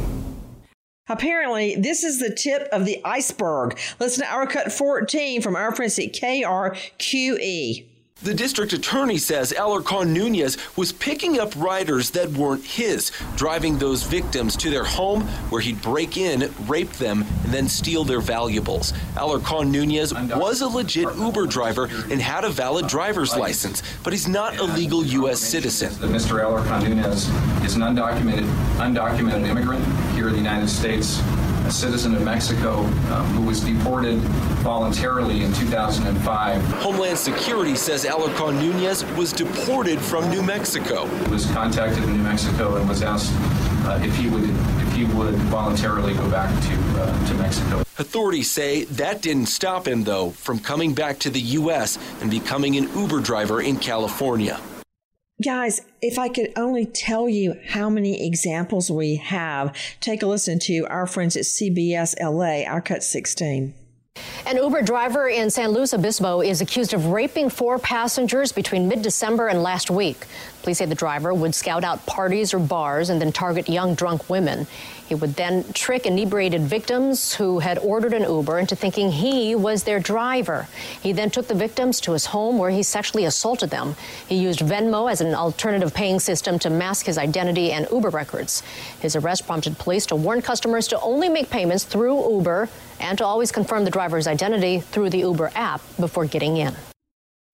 Apparently, 1.10 1.76
this 1.76 2.04
is 2.04 2.20
the 2.20 2.34
tip 2.34 2.68
of 2.72 2.86
the 2.86 3.02
iceberg. 3.06 3.78
Listen 4.00 4.26
to 4.26 4.32
our 4.32 4.46
cut 4.46 4.72
14 4.72 5.42
from 5.42 5.56
our 5.56 5.74
friends 5.74 5.98
at 6.00 6.14
KRQE. 6.14 7.86
The 8.24 8.34
district 8.34 8.74
attorney 8.74 9.20
says 9.20 9.54
Alarcon 9.56 10.08
Nunez 10.08 10.58
was 10.76 10.92
picking 10.92 11.40
up 11.40 11.56
riders 11.56 12.10
that 12.12 12.32
weren't 12.32 12.66
his, 12.66 13.12
driving 13.36 13.78
those 13.78 14.02
victims 14.02 14.58
to 14.58 14.72
their 14.72 14.84
home 14.84 15.22
where 15.52 15.62
he'd 15.62 15.80
break 15.84 16.18
in, 16.18 16.52
rape 16.66 16.92
them, 16.94 17.24
and 17.44 17.54
then 17.54 17.68
steal 17.68 18.04
their 18.04 18.20
valuables. 18.20 18.92
Alarcon 19.16 19.70
Nunez 19.70 20.16
was 20.16 20.62
a 20.62 20.68
legit 20.68 21.16
Uber 21.16 21.46
driver 21.46 21.86
and 22.10 22.20
had 22.20 22.44
a 22.44 22.50
valid 22.50 22.88
driver's 22.88 23.38
license, 23.38 23.84
but 24.04 24.14
he's 24.14 24.28
not 24.28 24.58
a 24.58 24.64
legal 24.64 25.06
U.S. 25.06 25.40
citizen. 25.40 25.94
That 26.02 26.10
Mr. 26.10 26.44
Alarcon 26.44 26.90
Nunez 26.90 27.30
is 27.64 27.76
an 27.76 27.82
undocumented, 27.84 28.52
undocumented 28.78 29.48
immigrant 29.48 29.86
here 30.16 30.28
in 30.28 30.34
the 30.34 30.40
United 30.40 30.70
States 30.70 31.22
a 31.68 31.72
citizen 31.72 32.16
of 32.16 32.24
Mexico 32.24 32.80
um, 33.12 33.26
who 33.34 33.42
was 33.46 33.60
deported 33.60 34.20
voluntarily 34.64 35.44
in 35.44 35.52
2005. 35.54 36.64
Homeland 36.76 37.18
Security 37.18 37.76
says 37.76 38.06
Alarcon 38.06 38.58
Nunez 38.62 39.04
was 39.18 39.34
deported 39.34 40.00
from 40.00 40.30
New 40.30 40.42
Mexico. 40.42 41.06
He 41.08 41.30
was 41.30 41.46
contacted 41.48 42.06
in 42.06 42.14
New 42.14 42.24
Mexico 42.24 42.78
and 42.78 42.88
was 42.88 43.04
asked 43.04 43.34
uh, 43.86 44.00
if 44.02 44.16
he 44.16 44.30
would 44.30 44.46
if 44.46 44.94
he 44.96 45.04
would 45.18 45.36
voluntarily 45.52 46.14
go 46.14 46.32
back 46.32 46.50
to 46.68 47.02
uh, 47.02 47.28
to 47.28 47.34
Mexico. 47.34 47.80
Authorities 47.98 48.50
say 48.50 48.86
that 48.86 49.22
didn't 49.22 49.48
stop 49.48 49.86
him 49.86 50.06
though 50.06 50.30
from 50.30 50.60
coming 50.60 50.94
back 50.94 51.20
to 51.20 51.30
the 51.30 51.42
U.S. 51.60 52.00
and 52.22 52.32
becoming 52.32 52.78
an 52.78 52.90
Uber 52.96 53.20
driver 53.20 53.62
in 53.62 53.76
California. 53.76 54.58
Guys, 55.44 55.82
if 56.02 56.18
I 56.18 56.30
could 56.30 56.52
only 56.56 56.84
tell 56.84 57.30
you 57.30 57.60
how 57.68 57.92
many 57.92 58.26
examples 58.26 58.90
we 58.90 59.18
have, 59.18 59.76
take 60.00 60.24
a 60.24 60.26
listen 60.26 60.58
to 60.62 60.88
our 60.90 61.06
friends 61.06 61.36
at 61.36 61.44
CBS 61.44 62.16
LA, 62.20 62.68
our 62.68 62.82
cut 62.82 63.04
16. 63.04 63.76
An 64.48 64.56
Uber 64.56 64.82
driver 64.82 65.28
in 65.28 65.50
San 65.50 65.72
Luis 65.72 65.94
Obispo 65.94 66.40
is 66.40 66.62
accused 66.62 66.94
of 66.94 67.08
raping 67.08 67.50
four 67.50 67.78
passengers 67.78 68.54
between 68.54 68.88
mid 68.88 69.02
December 69.02 69.50
and 69.50 69.62
last 69.62 69.92
week. 69.92 70.26
Police 70.62 70.78
say 70.78 70.86
the 70.86 70.96
driver 70.96 71.34
would 71.34 71.54
scout 71.54 71.84
out 71.84 72.06
parties 72.06 72.54
or 72.54 72.60
bars 72.60 73.10
and 73.10 73.20
then 73.20 73.34
target 73.34 73.68
young 73.68 73.94
drunk 73.94 74.30
women. 74.30 74.66
He 75.06 75.16
would 75.16 75.36
then 75.36 75.66
trick 75.74 76.06
inebriated 76.06 76.62
victims 76.62 77.34
who 77.34 77.60
had 77.60 77.78
ordered 77.80 78.14
an 78.14 78.22
Uber 78.22 78.58
into 78.58 78.74
thinking 78.74 79.12
he 79.12 79.54
was 79.54 79.84
their 79.84 80.00
driver. 80.00 80.70
He 81.04 81.12
then 81.12 81.30
took 81.30 81.50
the 81.50 81.54
victims 81.54 82.00
to 82.02 82.14
his 82.14 82.28
home 82.28 82.58
where 82.58 82.70
he 82.70 82.84
sexually 82.84 83.26
assaulted 83.26 83.70
them. 83.70 83.98
He 84.30 84.36
used 84.36 84.60
Venmo 84.60 85.12
as 85.12 85.20
an 85.20 85.36
alternative 85.36 85.94
paying 85.94 86.22
system 86.22 86.58
to 86.60 86.70
mask 86.70 87.08
his 87.08 87.18
identity 87.18 87.74
and 87.74 87.86
Uber 87.92 88.12
records. 88.12 88.64
His 89.02 89.18
arrest 89.18 89.46
prompted 89.46 89.78
police 89.78 90.06
to 90.06 90.16
warn 90.16 90.42
customers 90.42 90.88
to 90.88 91.02
only 91.02 91.28
make 91.28 91.50
payments 91.50 91.84
through 91.84 92.32
Uber 92.32 92.70
and 93.00 93.18
to 93.18 93.26
always 93.26 93.52
confirm 93.52 93.86
the 93.86 93.92
driver's 93.92 94.28
identity 94.28 94.80
through 94.80 95.10
the 95.10 95.20
Uber 95.20 95.52
app 95.56 95.82
before 96.00 96.26
getting 96.26 96.58
in. 96.58 96.76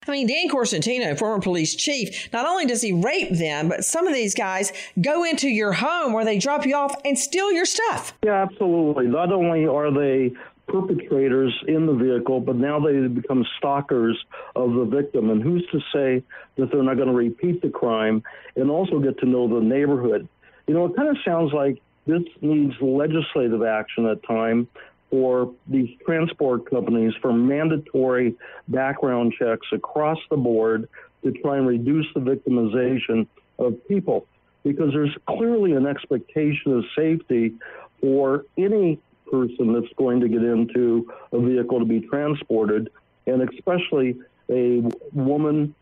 I 0.06 0.10
mean, 0.10 0.26
Dan 0.26 0.48
Corsentino, 0.50 1.16
former 1.16 1.40
police 1.40 1.74
chief, 1.74 2.30
not 2.32 2.46
only 2.46 2.66
does 2.66 2.82
he 2.82 2.92
rape 2.92 3.32
them, 3.32 3.70
but 3.70 3.84
some 3.84 4.06
of 4.06 4.12
these 4.12 4.34
guys 4.34 4.72
go 5.00 5.24
into 5.24 5.48
your 5.48 5.72
home 5.72 6.12
where 6.12 6.24
they 6.24 6.38
drop 6.38 6.66
you 6.66 6.74
off 6.74 6.94
and 7.04 7.18
steal 7.18 7.50
your 7.52 7.64
stuff. 7.64 8.12
Yeah, 8.22 8.42
absolutely. 8.42 9.06
Not 9.06 9.32
only 9.32 9.66
are 9.66 9.90
they 9.90 10.32
perpetrators 10.66 11.54
in 11.68 11.86
the 11.86 11.94
vehicle, 11.94 12.40
but 12.40 12.56
now 12.56 12.80
they 12.80 13.06
become 13.06 13.46
stalkers 13.58 14.22
of 14.56 14.74
the 14.74 14.84
victim. 14.84 15.30
And 15.30 15.42
who's 15.42 15.66
to 15.72 15.80
say 15.92 16.22
that 16.56 16.70
they're 16.70 16.82
not 16.82 16.96
going 16.96 17.08
to 17.08 17.14
repeat 17.14 17.62
the 17.62 17.70
crime 17.70 18.22
and 18.56 18.70
also 18.70 18.98
get 18.98 19.18
to 19.20 19.26
know 19.26 19.48
the 19.48 19.64
neighborhood? 19.64 20.28
You 20.66 20.74
know, 20.74 20.86
it 20.86 20.96
kind 20.96 21.08
of 21.08 21.16
sounds 21.24 21.52
like 21.52 21.80
this 22.06 22.22
needs 22.40 22.74
legislative 22.80 23.62
action 23.62 24.06
at 24.06 24.22
time 24.24 24.68
for 25.14 25.54
these 25.68 25.88
transport 26.04 26.68
companies 26.68 27.12
for 27.22 27.32
mandatory 27.32 28.34
background 28.66 29.32
checks 29.38 29.64
across 29.70 30.18
the 30.28 30.36
board 30.36 30.88
to 31.22 31.30
try 31.30 31.56
and 31.56 31.68
reduce 31.68 32.06
the 32.14 32.20
victimization 32.20 33.24
of 33.60 33.76
people 33.86 34.26
because 34.64 34.92
there's 34.92 35.16
clearly 35.28 35.74
an 35.74 35.86
expectation 35.86 36.72
of 36.72 36.84
safety 36.96 37.54
for 38.00 38.44
any 38.58 38.98
person 39.30 39.72
that's 39.72 39.92
going 39.96 40.18
to 40.18 40.28
get 40.28 40.42
into 40.42 41.08
a 41.30 41.38
vehicle 41.38 41.78
to 41.78 41.84
be 41.84 42.00
transported, 42.00 42.90
and 43.28 43.40
especially 43.48 44.16
a 44.50 44.82
woman, 45.12 45.76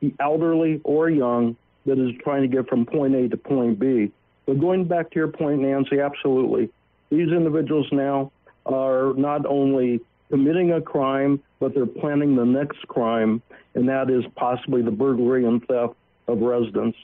the 0.00 0.14
elderly 0.20 0.80
or 0.84 1.10
young, 1.10 1.54
that 1.84 1.98
is 1.98 2.12
trying 2.24 2.40
to 2.40 2.48
get 2.48 2.66
from 2.66 2.86
point 2.86 3.14
A 3.14 3.28
to 3.28 3.36
point 3.36 3.78
B. 3.78 4.10
But 4.46 4.58
going 4.58 4.86
back 4.86 5.10
to 5.10 5.16
your 5.16 5.28
point, 5.28 5.60
Nancy, 5.60 6.00
absolutely. 6.00 6.70
These 7.10 7.28
individuals 7.28 7.86
now 7.92 8.32
are 8.66 9.14
not 9.14 9.46
only 9.46 10.00
committing 10.30 10.72
a 10.72 10.80
crime, 10.80 11.42
but 11.58 11.74
they're 11.74 11.86
planning 11.86 12.36
the 12.36 12.44
next 12.44 12.86
crime, 12.88 13.42
and 13.74 13.88
that 13.88 14.10
is 14.10 14.24
possibly 14.36 14.82
the 14.82 14.90
burglary 14.90 15.44
and 15.44 15.64
theft 15.66 15.94
of 16.28 16.40
residents. 16.40 16.96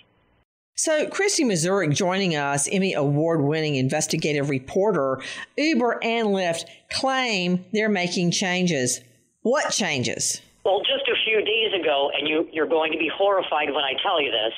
So, 0.78 1.08
Christy 1.08 1.42
Mazurek 1.42 1.94
joining 1.94 2.36
us, 2.36 2.68
Emmy 2.68 2.92
Award 2.92 3.40
winning 3.40 3.76
investigative 3.76 4.50
reporter, 4.50 5.20
Uber 5.56 6.04
and 6.04 6.28
Lyft 6.28 6.64
claim 6.92 7.64
they're 7.72 7.88
making 7.88 8.30
changes. 8.30 9.00
What 9.40 9.70
changes? 9.70 10.42
Well, 10.64 10.80
just 10.80 11.08
a 11.08 11.14
few 11.24 11.42
days 11.42 11.72
ago, 11.80 12.10
and 12.14 12.28
you, 12.28 12.48
you're 12.52 12.66
going 12.66 12.92
to 12.92 12.98
be 12.98 13.10
horrified 13.14 13.68
when 13.68 13.84
I 13.84 13.94
tell 14.02 14.20
you 14.20 14.30
this, 14.30 14.52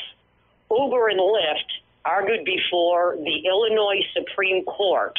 Uber 0.71 1.09
and 1.09 1.21
Lyft 1.21 1.69
argued 2.05 2.45
before 2.45 3.17
the 3.17 3.47
Illinois 3.47 4.01
Supreme 4.15 4.65
Court 4.65 5.17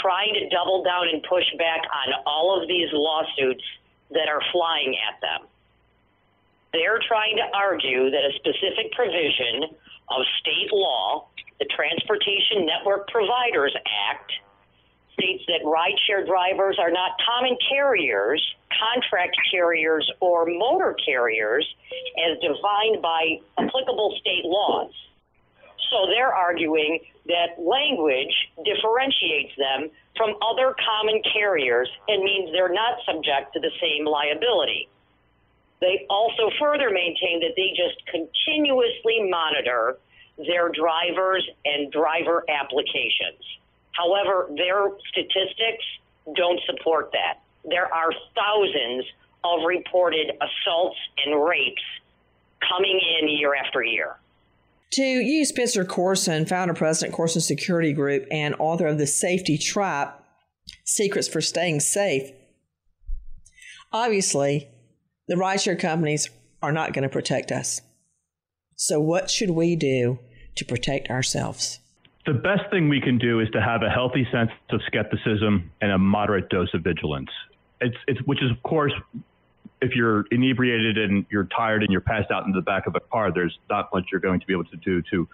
trying 0.00 0.34
to 0.34 0.48
double 0.48 0.82
down 0.82 1.08
and 1.08 1.22
push 1.22 1.44
back 1.58 1.82
on 1.84 2.14
all 2.26 2.60
of 2.60 2.68
these 2.68 2.88
lawsuits 2.92 3.64
that 4.10 4.28
are 4.28 4.42
flying 4.52 4.96
at 4.96 5.20
them. 5.20 5.48
They're 6.72 7.00
trying 7.06 7.36
to 7.36 7.46
argue 7.52 8.10
that 8.10 8.24
a 8.24 8.32
specific 8.36 8.92
provision 8.92 9.76
of 10.08 10.20
state 10.40 10.72
law, 10.72 11.28
the 11.58 11.66
Transportation 11.68 12.64
Network 12.64 13.08
Providers 13.08 13.76
Act, 14.08 14.32
states 15.12 15.44
that 15.46 15.60
rideshare 15.64 16.26
drivers 16.26 16.78
are 16.80 16.90
not 16.90 17.12
common 17.20 17.56
carriers, 17.68 18.42
contract 18.72 19.36
carriers, 19.50 20.10
or 20.20 20.46
motor 20.46 20.96
carriers 21.04 21.66
as 22.16 22.38
defined 22.40 23.02
by 23.02 23.38
applicable 23.58 24.16
state 24.20 24.44
laws. 24.44 24.90
So 25.92 26.06
they're 26.08 26.32
arguing 26.32 27.00
that 27.26 27.60
language 27.60 28.32
differentiates 28.64 29.52
them 29.58 29.90
from 30.16 30.34
other 30.40 30.74
common 30.80 31.22
carriers 31.32 31.88
and 32.08 32.24
means 32.24 32.50
they're 32.50 32.72
not 32.72 32.98
subject 33.04 33.52
to 33.54 33.60
the 33.60 33.70
same 33.80 34.06
liability. 34.06 34.88
They 35.80 36.06
also 36.08 36.50
further 36.58 36.90
maintain 36.90 37.40
that 37.40 37.52
they 37.56 37.76
just 37.76 38.00
continuously 38.06 39.28
monitor 39.28 39.98
their 40.38 40.70
drivers 40.70 41.46
and 41.64 41.92
driver 41.92 42.44
applications. 42.48 43.42
However, 43.92 44.48
their 44.56 44.90
statistics 45.10 45.84
don't 46.34 46.60
support 46.66 47.12
that. 47.12 47.40
There 47.68 47.92
are 47.92 48.10
thousands 48.34 49.04
of 49.44 49.66
reported 49.66 50.32
assaults 50.40 50.96
and 51.26 51.44
rapes 51.44 51.82
coming 52.66 52.98
in 53.20 53.28
year 53.28 53.54
after 53.54 53.82
year. 53.82 54.16
To 54.92 55.02
you, 55.02 55.46
Spencer 55.46 55.86
Coursen, 55.86 56.44
founder 56.44 56.74
president 56.74 57.14
Coursen 57.14 57.40
Security 57.40 57.94
Group 57.94 58.26
and 58.30 58.54
author 58.58 58.88
of 58.88 58.98
The 58.98 59.06
Safety 59.06 59.56
Trap 59.56 60.22
Secrets 60.84 61.28
for 61.28 61.40
Staying 61.40 61.80
Safe. 61.80 62.30
Obviously, 63.90 64.68
the 65.28 65.36
rideshare 65.36 65.80
companies 65.80 66.28
are 66.60 66.72
not 66.72 66.92
going 66.92 67.04
to 67.04 67.08
protect 67.08 67.50
us. 67.50 67.80
So, 68.76 69.00
what 69.00 69.30
should 69.30 69.52
we 69.52 69.76
do 69.76 70.18
to 70.56 70.64
protect 70.66 71.08
ourselves? 71.08 71.80
The 72.26 72.34
best 72.34 72.70
thing 72.70 72.90
we 72.90 73.00
can 73.00 73.16
do 73.16 73.40
is 73.40 73.48
to 73.54 73.62
have 73.62 73.82
a 73.82 73.88
healthy 73.88 74.26
sense 74.30 74.50
of 74.70 74.82
skepticism 74.86 75.70
and 75.80 75.90
a 75.90 75.96
moderate 75.96 76.50
dose 76.50 76.72
of 76.74 76.82
vigilance. 76.82 77.30
It's, 77.80 77.96
it's 78.06 78.20
which 78.26 78.42
is, 78.42 78.50
of 78.50 78.62
course, 78.62 78.92
if 79.82 79.96
you're 79.96 80.24
inebriated 80.30 80.96
and 80.96 81.26
you're 81.28 81.48
tired 81.56 81.82
and 81.82 81.90
you're 81.90 82.00
passed 82.00 82.30
out 82.30 82.46
in 82.46 82.52
the 82.52 82.62
back 82.62 82.86
of 82.86 82.94
a 82.94 83.00
car, 83.00 83.32
there's 83.32 83.58
not 83.68 83.90
much 83.92 84.04
you're 84.10 84.20
going 84.20 84.40
to 84.40 84.46
be 84.46 84.52
able 84.52 84.64
to 84.64 84.76
do 84.76 85.02
to 85.10 85.28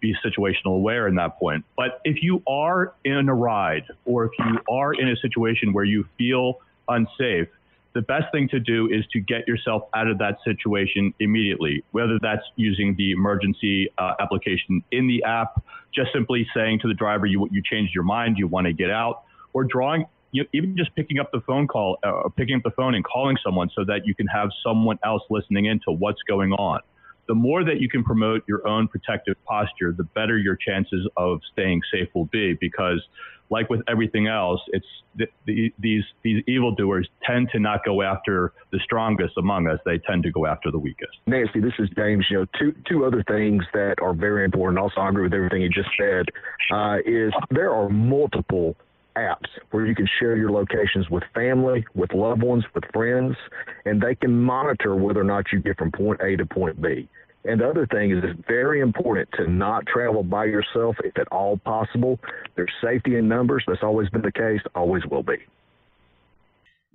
be 0.00 0.14
situational 0.24 0.76
aware 0.76 1.08
in 1.08 1.14
that 1.14 1.38
point. 1.38 1.64
But 1.76 2.00
if 2.04 2.22
you 2.22 2.42
are 2.46 2.92
in 3.04 3.28
a 3.28 3.34
ride 3.34 3.84
or 4.04 4.24
if 4.26 4.32
you 4.38 4.58
are 4.68 4.92
in 4.92 5.08
a 5.08 5.16
situation 5.16 5.72
where 5.72 5.84
you 5.84 6.04
feel 6.18 6.58
unsafe, 6.88 7.48
the 7.94 8.02
best 8.02 8.24
thing 8.32 8.48
to 8.48 8.58
do 8.58 8.88
is 8.90 9.06
to 9.12 9.20
get 9.20 9.46
yourself 9.46 9.84
out 9.94 10.08
of 10.08 10.18
that 10.18 10.38
situation 10.44 11.14
immediately, 11.20 11.84
whether 11.92 12.18
that's 12.20 12.42
using 12.56 12.96
the 12.96 13.12
emergency 13.12 13.88
uh, 13.98 14.14
application 14.18 14.82
in 14.90 15.06
the 15.06 15.22
app, 15.22 15.62
just 15.94 16.12
simply 16.12 16.46
saying 16.52 16.80
to 16.80 16.88
the 16.88 16.94
driver, 16.94 17.24
you, 17.24 17.48
you 17.52 17.62
changed 17.62 17.94
your 17.94 18.02
mind, 18.02 18.36
you 18.36 18.48
want 18.48 18.66
to 18.66 18.72
get 18.72 18.90
out, 18.90 19.22
or 19.52 19.62
drawing 19.62 20.04
you 20.34 20.44
even 20.52 20.76
just 20.76 20.94
picking 20.96 21.20
up 21.20 21.30
the 21.32 21.40
phone 21.46 21.68
call 21.68 21.96
uh, 22.02 22.28
picking 22.36 22.56
up 22.56 22.62
the 22.64 22.72
phone 22.72 22.94
and 22.94 23.04
calling 23.04 23.36
someone 23.42 23.70
so 23.74 23.84
that 23.84 24.04
you 24.04 24.14
can 24.14 24.26
have 24.26 24.48
someone 24.66 24.98
else 25.04 25.22
listening 25.30 25.66
into 25.66 25.92
what's 25.92 26.20
going 26.28 26.52
on. 26.52 26.80
The 27.28 27.34
more 27.34 27.64
that 27.64 27.80
you 27.80 27.88
can 27.88 28.02
promote 28.04 28.42
your 28.46 28.66
own 28.66 28.88
protective 28.88 29.36
posture, 29.46 29.94
the 29.96 30.02
better 30.02 30.36
your 30.36 30.56
chances 30.56 31.08
of 31.16 31.40
staying 31.52 31.80
safe 31.90 32.08
will 32.14 32.26
be. 32.26 32.54
Because, 32.60 33.00
like 33.48 33.70
with 33.70 33.80
everything 33.88 34.26
else, 34.26 34.60
it's 34.68 34.86
the, 35.16 35.26
the, 35.46 35.72
these 35.78 36.02
these 36.24 36.42
evildoers 36.48 37.08
tend 37.24 37.48
to 37.52 37.60
not 37.60 37.84
go 37.84 38.02
after 38.02 38.52
the 38.72 38.80
strongest 38.82 39.38
among 39.38 39.68
us; 39.68 39.78
they 39.86 39.98
tend 39.98 40.24
to 40.24 40.32
go 40.32 40.46
after 40.46 40.72
the 40.72 40.78
weakest. 40.78 41.16
Nancy, 41.28 41.60
this 41.60 41.74
is 41.78 41.88
James. 41.96 42.26
You 42.28 42.40
know, 42.40 42.46
two 42.58 42.74
two 42.88 43.04
other 43.04 43.22
things 43.28 43.62
that 43.72 43.94
are 44.02 44.14
very 44.14 44.44
important. 44.44 44.80
Also, 44.80 45.00
I 45.00 45.08
agree 45.08 45.22
with 45.22 45.32
everything 45.32 45.62
you 45.62 45.70
just 45.70 45.90
said. 45.96 46.26
Uh, 46.72 46.96
is 47.06 47.32
there 47.50 47.72
are 47.72 47.88
multiple 47.88 48.76
apps 49.16 49.48
where 49.70 49.86
you 49.86 49.94
can 49.94 50.08
share 50.18 50.36
your 50.36 50.50
locations 50.50 51.08
with 51.10 51.22
family, 51.34 51.84
with 51.94 52.12
loved 52.12 52.42
ones, 52.42 52.64
with 52.74 52.84
friends, 52.92 53.36
and 53.84 54.00
they 54.00 54.14
can 54.14 54.36
monitor 54.36 54.94
whether 54.96 55.20
or 55.20 55.24
not 55.24 55.44
you 55.52 55.60
get 55.60 55.78
from 55.78 55.90
point 55.92 56.20
A 56.20 56.36
to 56.36 56.46
point 56.46 56.80
B. 56.80 57.08
And 57.44 57.60
the 57.60 57.68
other 57.68 57.86
thing 57.86 58.10
is 58.10 58.24
it's 58.24 58.40
very 58.48 58.80
important 58.80 59.28
to 59.36 59.46
not 59.50 59.86
travel 59.86 60.22
by 60.22 60.46
yourself 60.46 60.96
if 61.04 61.18
at 61.18 61.28
all 61.28 61.58
possible. 61.58 62.18
There's 62.56 62.72
safety 62.82 63.16
in 63.16 63.28
numbers. 63.28 63.64
That's 63.66 63.82
always 63.82 64.08
been 64.08 64.22
the 64.22 64.32
case, 64.32 64.60
always 64.74 65.02
will 65.10 65.22
be. 65.22 65.36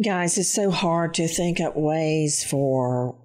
Guys, 0.04 0.38
it's 0.38 0.54
so 0.54 0.72
hard 0.72 1.14
to 1.16 1.28
think 1.28 1.60
up 1.60 1.76
ways 1.76 2.44
for 2.44 3.16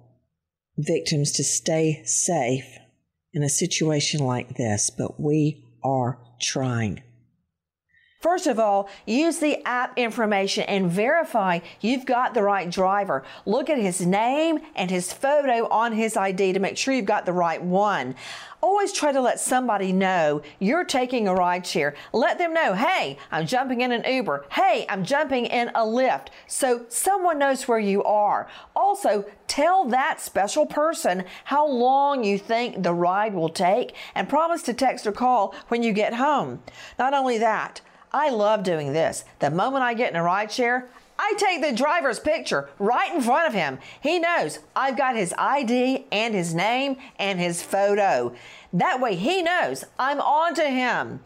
victims 0.77 1.31
to 1.33 1.43
stay 1.43 2.03
safe 2.05 2.77
in 3.33 3.43
a 3.43 3.49
situation 3.49 4.19
like 4.19 4.57
this, 4.57 4.89
but 4.89 5.19
we 5.19 5.63
are 5.83 6.19
trying. 6.41 7.01
First 8.25 8.47
of 8.47 8.57
all, 8.57 8.89
use 9.05 9.37
the 9.37 9.63
app 9.67 9.99
information 9.99 10.63
and 10.63 10.89
verify 10.89 11.59
you've 11.79 12.07
got 12.07 12.33
the 12.33 12.41
right 12.41 12.67
driver. 12.67 13.23
Look 13.45 13.69
at 13.69 13.77
his 13.77 14.03
name 14.03 14.61
and 14.75 14.89
his 14.89 15.13
photo 15.13 15.67
on 15.69 15.93
his 15.93 16.17
ID 16.17 16.53
to 16.53 16.59
make 16.59 16.75
sure 16.75 16.91
you've 16.91 17.05
got 17.05 17.27
the 17.27 17.33
right 17.33 17.61
one. 17.61 18.15
Always 18.61 18.91
try 18.91 19.11
to 19.11 19.21
let 19.21 19.39
somebody 19.39 19.93
know 19.93 20.41
you're 20.57 20.85
taking 20.85 21.27
a 21.27 21.35
ride 21.35 21.67
share. 21.67 21.93
Let 22.13 22.39
them 22.39 22.51
know, 22.51 22.73
hey, 22.73 23.19
I'm 23.31 23.45
jumping 23.45 23.81
in 23.81 23.91
an 23.91 24.11
Uber. 24.11 24.45
Hey, 24.49 24.87
I'm 24.89 25.03
jumping 25.03 25.45
in 25.45 25.69
a 25.75 25.81
Lyft. 25.81 26.29
So 26.47 26.87
someone 26.89 27.37
knows 27.37 27.67
where 27.67 27.77
you 27.77 28.03
are. 28.05 28.47
Also, 28.75 29.25
tell 29.45 29.85
that 29.89 30.19
special 30.19 30.65
person 30.65 31.25
how 31.43 31.67
long 31.67 32.23
you 32.23 32.39
think 32.39 32.81
the 32.81 32.95
ride 32.95 33.35
will 33.35 33.49
take 33.49 33.93
and 34.15 34.27
promise 34.27 34.63
to 34.63 34.73
text 34.73 35.05
or 35.05 35.11
call 35.11 35.53
when 35.67 35.83
you 35.83 35.93
get 35.93 36.15
home. 36.15 36.63
Not 36.97 37.13
only 37.13 37.37
that, 37.37 37.81
I 38.15 38.29
love 38.29 38.63
doing 38.63 38.93
this. 38.93 39.25
The 39.39 39.51
moment 39.51 39.83
I 39.83 39.93
get 39.93 40.09
in 40.09 40.15
a 40.15 40.23
ride 40.23 40.49
share, 40.49 40.87
I 41.19 41.33
take 41.37 41.61
the 41.61 41.73
driver's 41.73 42.17
picture 42.17 42.69
right 42.79 43.13
in 43.13 43.19
front 43.19 43.49
of 43.49 43.53
him. 43.53 43.77
He 44.01 44.19
knows 44.19 44.59
I've 44.73 44.95
got 44.95 45.17
his 45.17 45.33
ID 45.37 46.05
and 46.13 46.33
his 46.33 46.55
name 46.55 46.95
and 47.19 47.41
his 47.41 47.61
photo. 47.61 48.33
That 48.71 49.01
way 49.01 49.15
he 49.15 49.41
knows 49.41 49.83
I'm 49.99 50.21
on 50.21 50.53
to 50.55 50.63
him. 50.63 51.19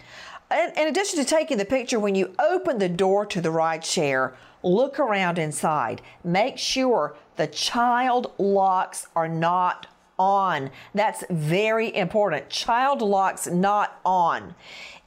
In 0.52 0.88
addition 0.88 1.20
to 1.20 1.26
taking 1.26 1.60
the 1.60 1.66
picture, 1.66 2.00
when 2.00 2.16
you 2.16 2.34
open 2.40 2.80
the 2.80 2.90
door 2.90 3.24
to 3.28 3.40
the 3.40 3.52
ride 3.52 3.86
share, 3.86 4.34
look 4.64 4.98
around 4.98 5.38
inside. 5.38 6.02
Make 6.24 6.58
sure 6.58 7.16
the 7.36 7.46
child 7.46 8.34
locks 8.40 9.06
are 9.16 9.28
not 9.28 9.86
on. 10.18 10.72
That's 10.96 11.24
very 11.30 11.96
important. 11.96 12.50
Child 12.50 13.04
locks 13.04 13.46
not 13.46 14.00
on. 14.04 14.56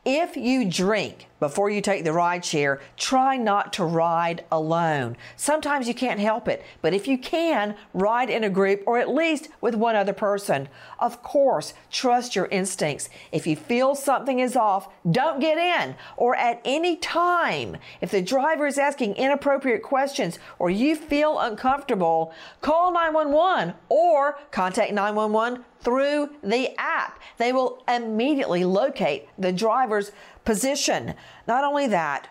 If 0.04 0.36
you 0.36 0.64
drink 0.64 1.28
before 1.38 1.70
you 1.70 1.80
take 1.80 2.02
the 2.02 2.12
ride 2.12 2.44
share, 2.44 2.80
try 2.96 3.36
not 3.36 3.72
to 3.74 3.84
ride 3.84 4.44
alone. 4.50 5.16
Sometimes 5.36 5.86
you 5.86 5.94
can't 5.94 6.18
help 6.18 6.48
it, 6.48 6.64
but 6.80 6.92
if 6.92 7.06
you 7.06 7.16
can, 7.16 7.76
ride 7.94 8.28
in 8.28 8.42
a 8.42 8.50
group 8.50 8.82
or 8.84 8.98
at 8.98 9.08
least 9.08 9.48
with 9.60 9.76
one 9.76 9.94
other 9.94 10.12
person. 10.12 10.68
Of 10.98 11.22
course, 11.22 11.72
trust 11.88 12.34
your 12.34 12.46
instincts. 12.46 13.10
If 13.30 13.46
you 13.46 13.54
feel 13.54 13.94
something 13.94 14.40
is 14.40 14.56
off, 14.56 14.88
don't 15.08 15.38
get 15.38 15.56
in 15.56 15.94
or 16.16 16.34
at 16.34 16.60
any 16.64 16.96
time. 16.96 17.76
If 18.00 18.10
the 18.10 18.22
driver 18.22 18.66
is 18.66 18.78
asking 18.78 19.14
inappropriate 19.14 19.84
questions 19.84 20.40
or 20.58 20.68
you 20.68 20.96
feel 20.96 21.38
uncomfortable, 21.38 22.34
call 22.60 22.92
911 22.92 23.74
or 23.88 24.36
contact 24.50 24.92
911 24.92 25.64
through 25.82 26.30
the 26.42 26.70
app. 26.78 27.20
They 27.38 27.52
will 27.52 27.82
immediately 27.88 28.64
locate 28.64 29.28
the 29.38 29.52
driver's 29.52 30.12
position. 30.44 31.14
Not 31.46 31.64
only 31.64 31.86
that, 31.88 32.28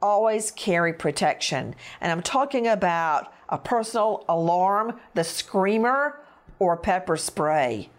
always 0.00 0.50
carry 0.50 0.92
protection. 0.92 1.74
And 2.00 2.10
I'm 2.10 2.22
talking 2.22 2.66
about 2.66 3.32
a 3.48 3.58
personal 3.58 4.24
alarm, 4.28 4.98
the 5.14 5.24
screamer, 5.24 6.20
or 6.58 6.76
pepper 6.76 7.16
spray. 7.16 7.90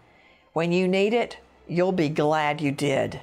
When 0.52 0.72
you 0.72 0.88
need 0.88 1.14
it, 1.14 1.38
you'll 1.68 1.92
be 1.92 2.08
glad 2.08 2.60
you 2.60 2.72
did. 2.72 3.20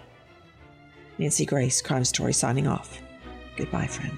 Nancy 1.17 1.45
Grace, 1.45 1.81
Crime 1.81 2.05
Story, 2.05 2.33
signing 2.33 2.67
off. 2.67 2.99
Goodbye, 3.57 3.87
friend. 3.87 4.17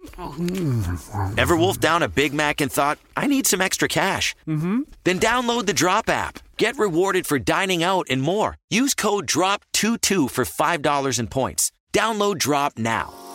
Ever 1.38 1.56
wolfed 1.56 1.80
down 1.80 2.02
a 2.02 2.08
Big 2.08 2.32
Mac 2.32 2.60
and 2.60 2.72
thought, 2.72 2.98
I 3.16 3.26
need 3.26 3.46
some 3.46 3.60
extra 3.60 3.88
cash? 3.88 4.34
Mm-hmm. 4.46 4.82
Then 5.04 5.20
download 5.20 5.66
the 5.66 5.72
Drop 5.72 6.08
app. 6.08 6.38
Get 6.56 6.78
rewarded 6.78 7.26
for 7.26 7.38
dining 7.38 7.82
out 7.82 8.06
and 8.10 8.22
more. 8.22 8.56
Use 8.70 8.94
code 8.94 9.26
DROP22 9.26 10.30
for 10.30 10.44
$5 10.44 11.18
in 11.18 11.26
points. 11.28 11.70
Download 11.92 12.38
Drop 12.38 12.78
now. 12.78 13.29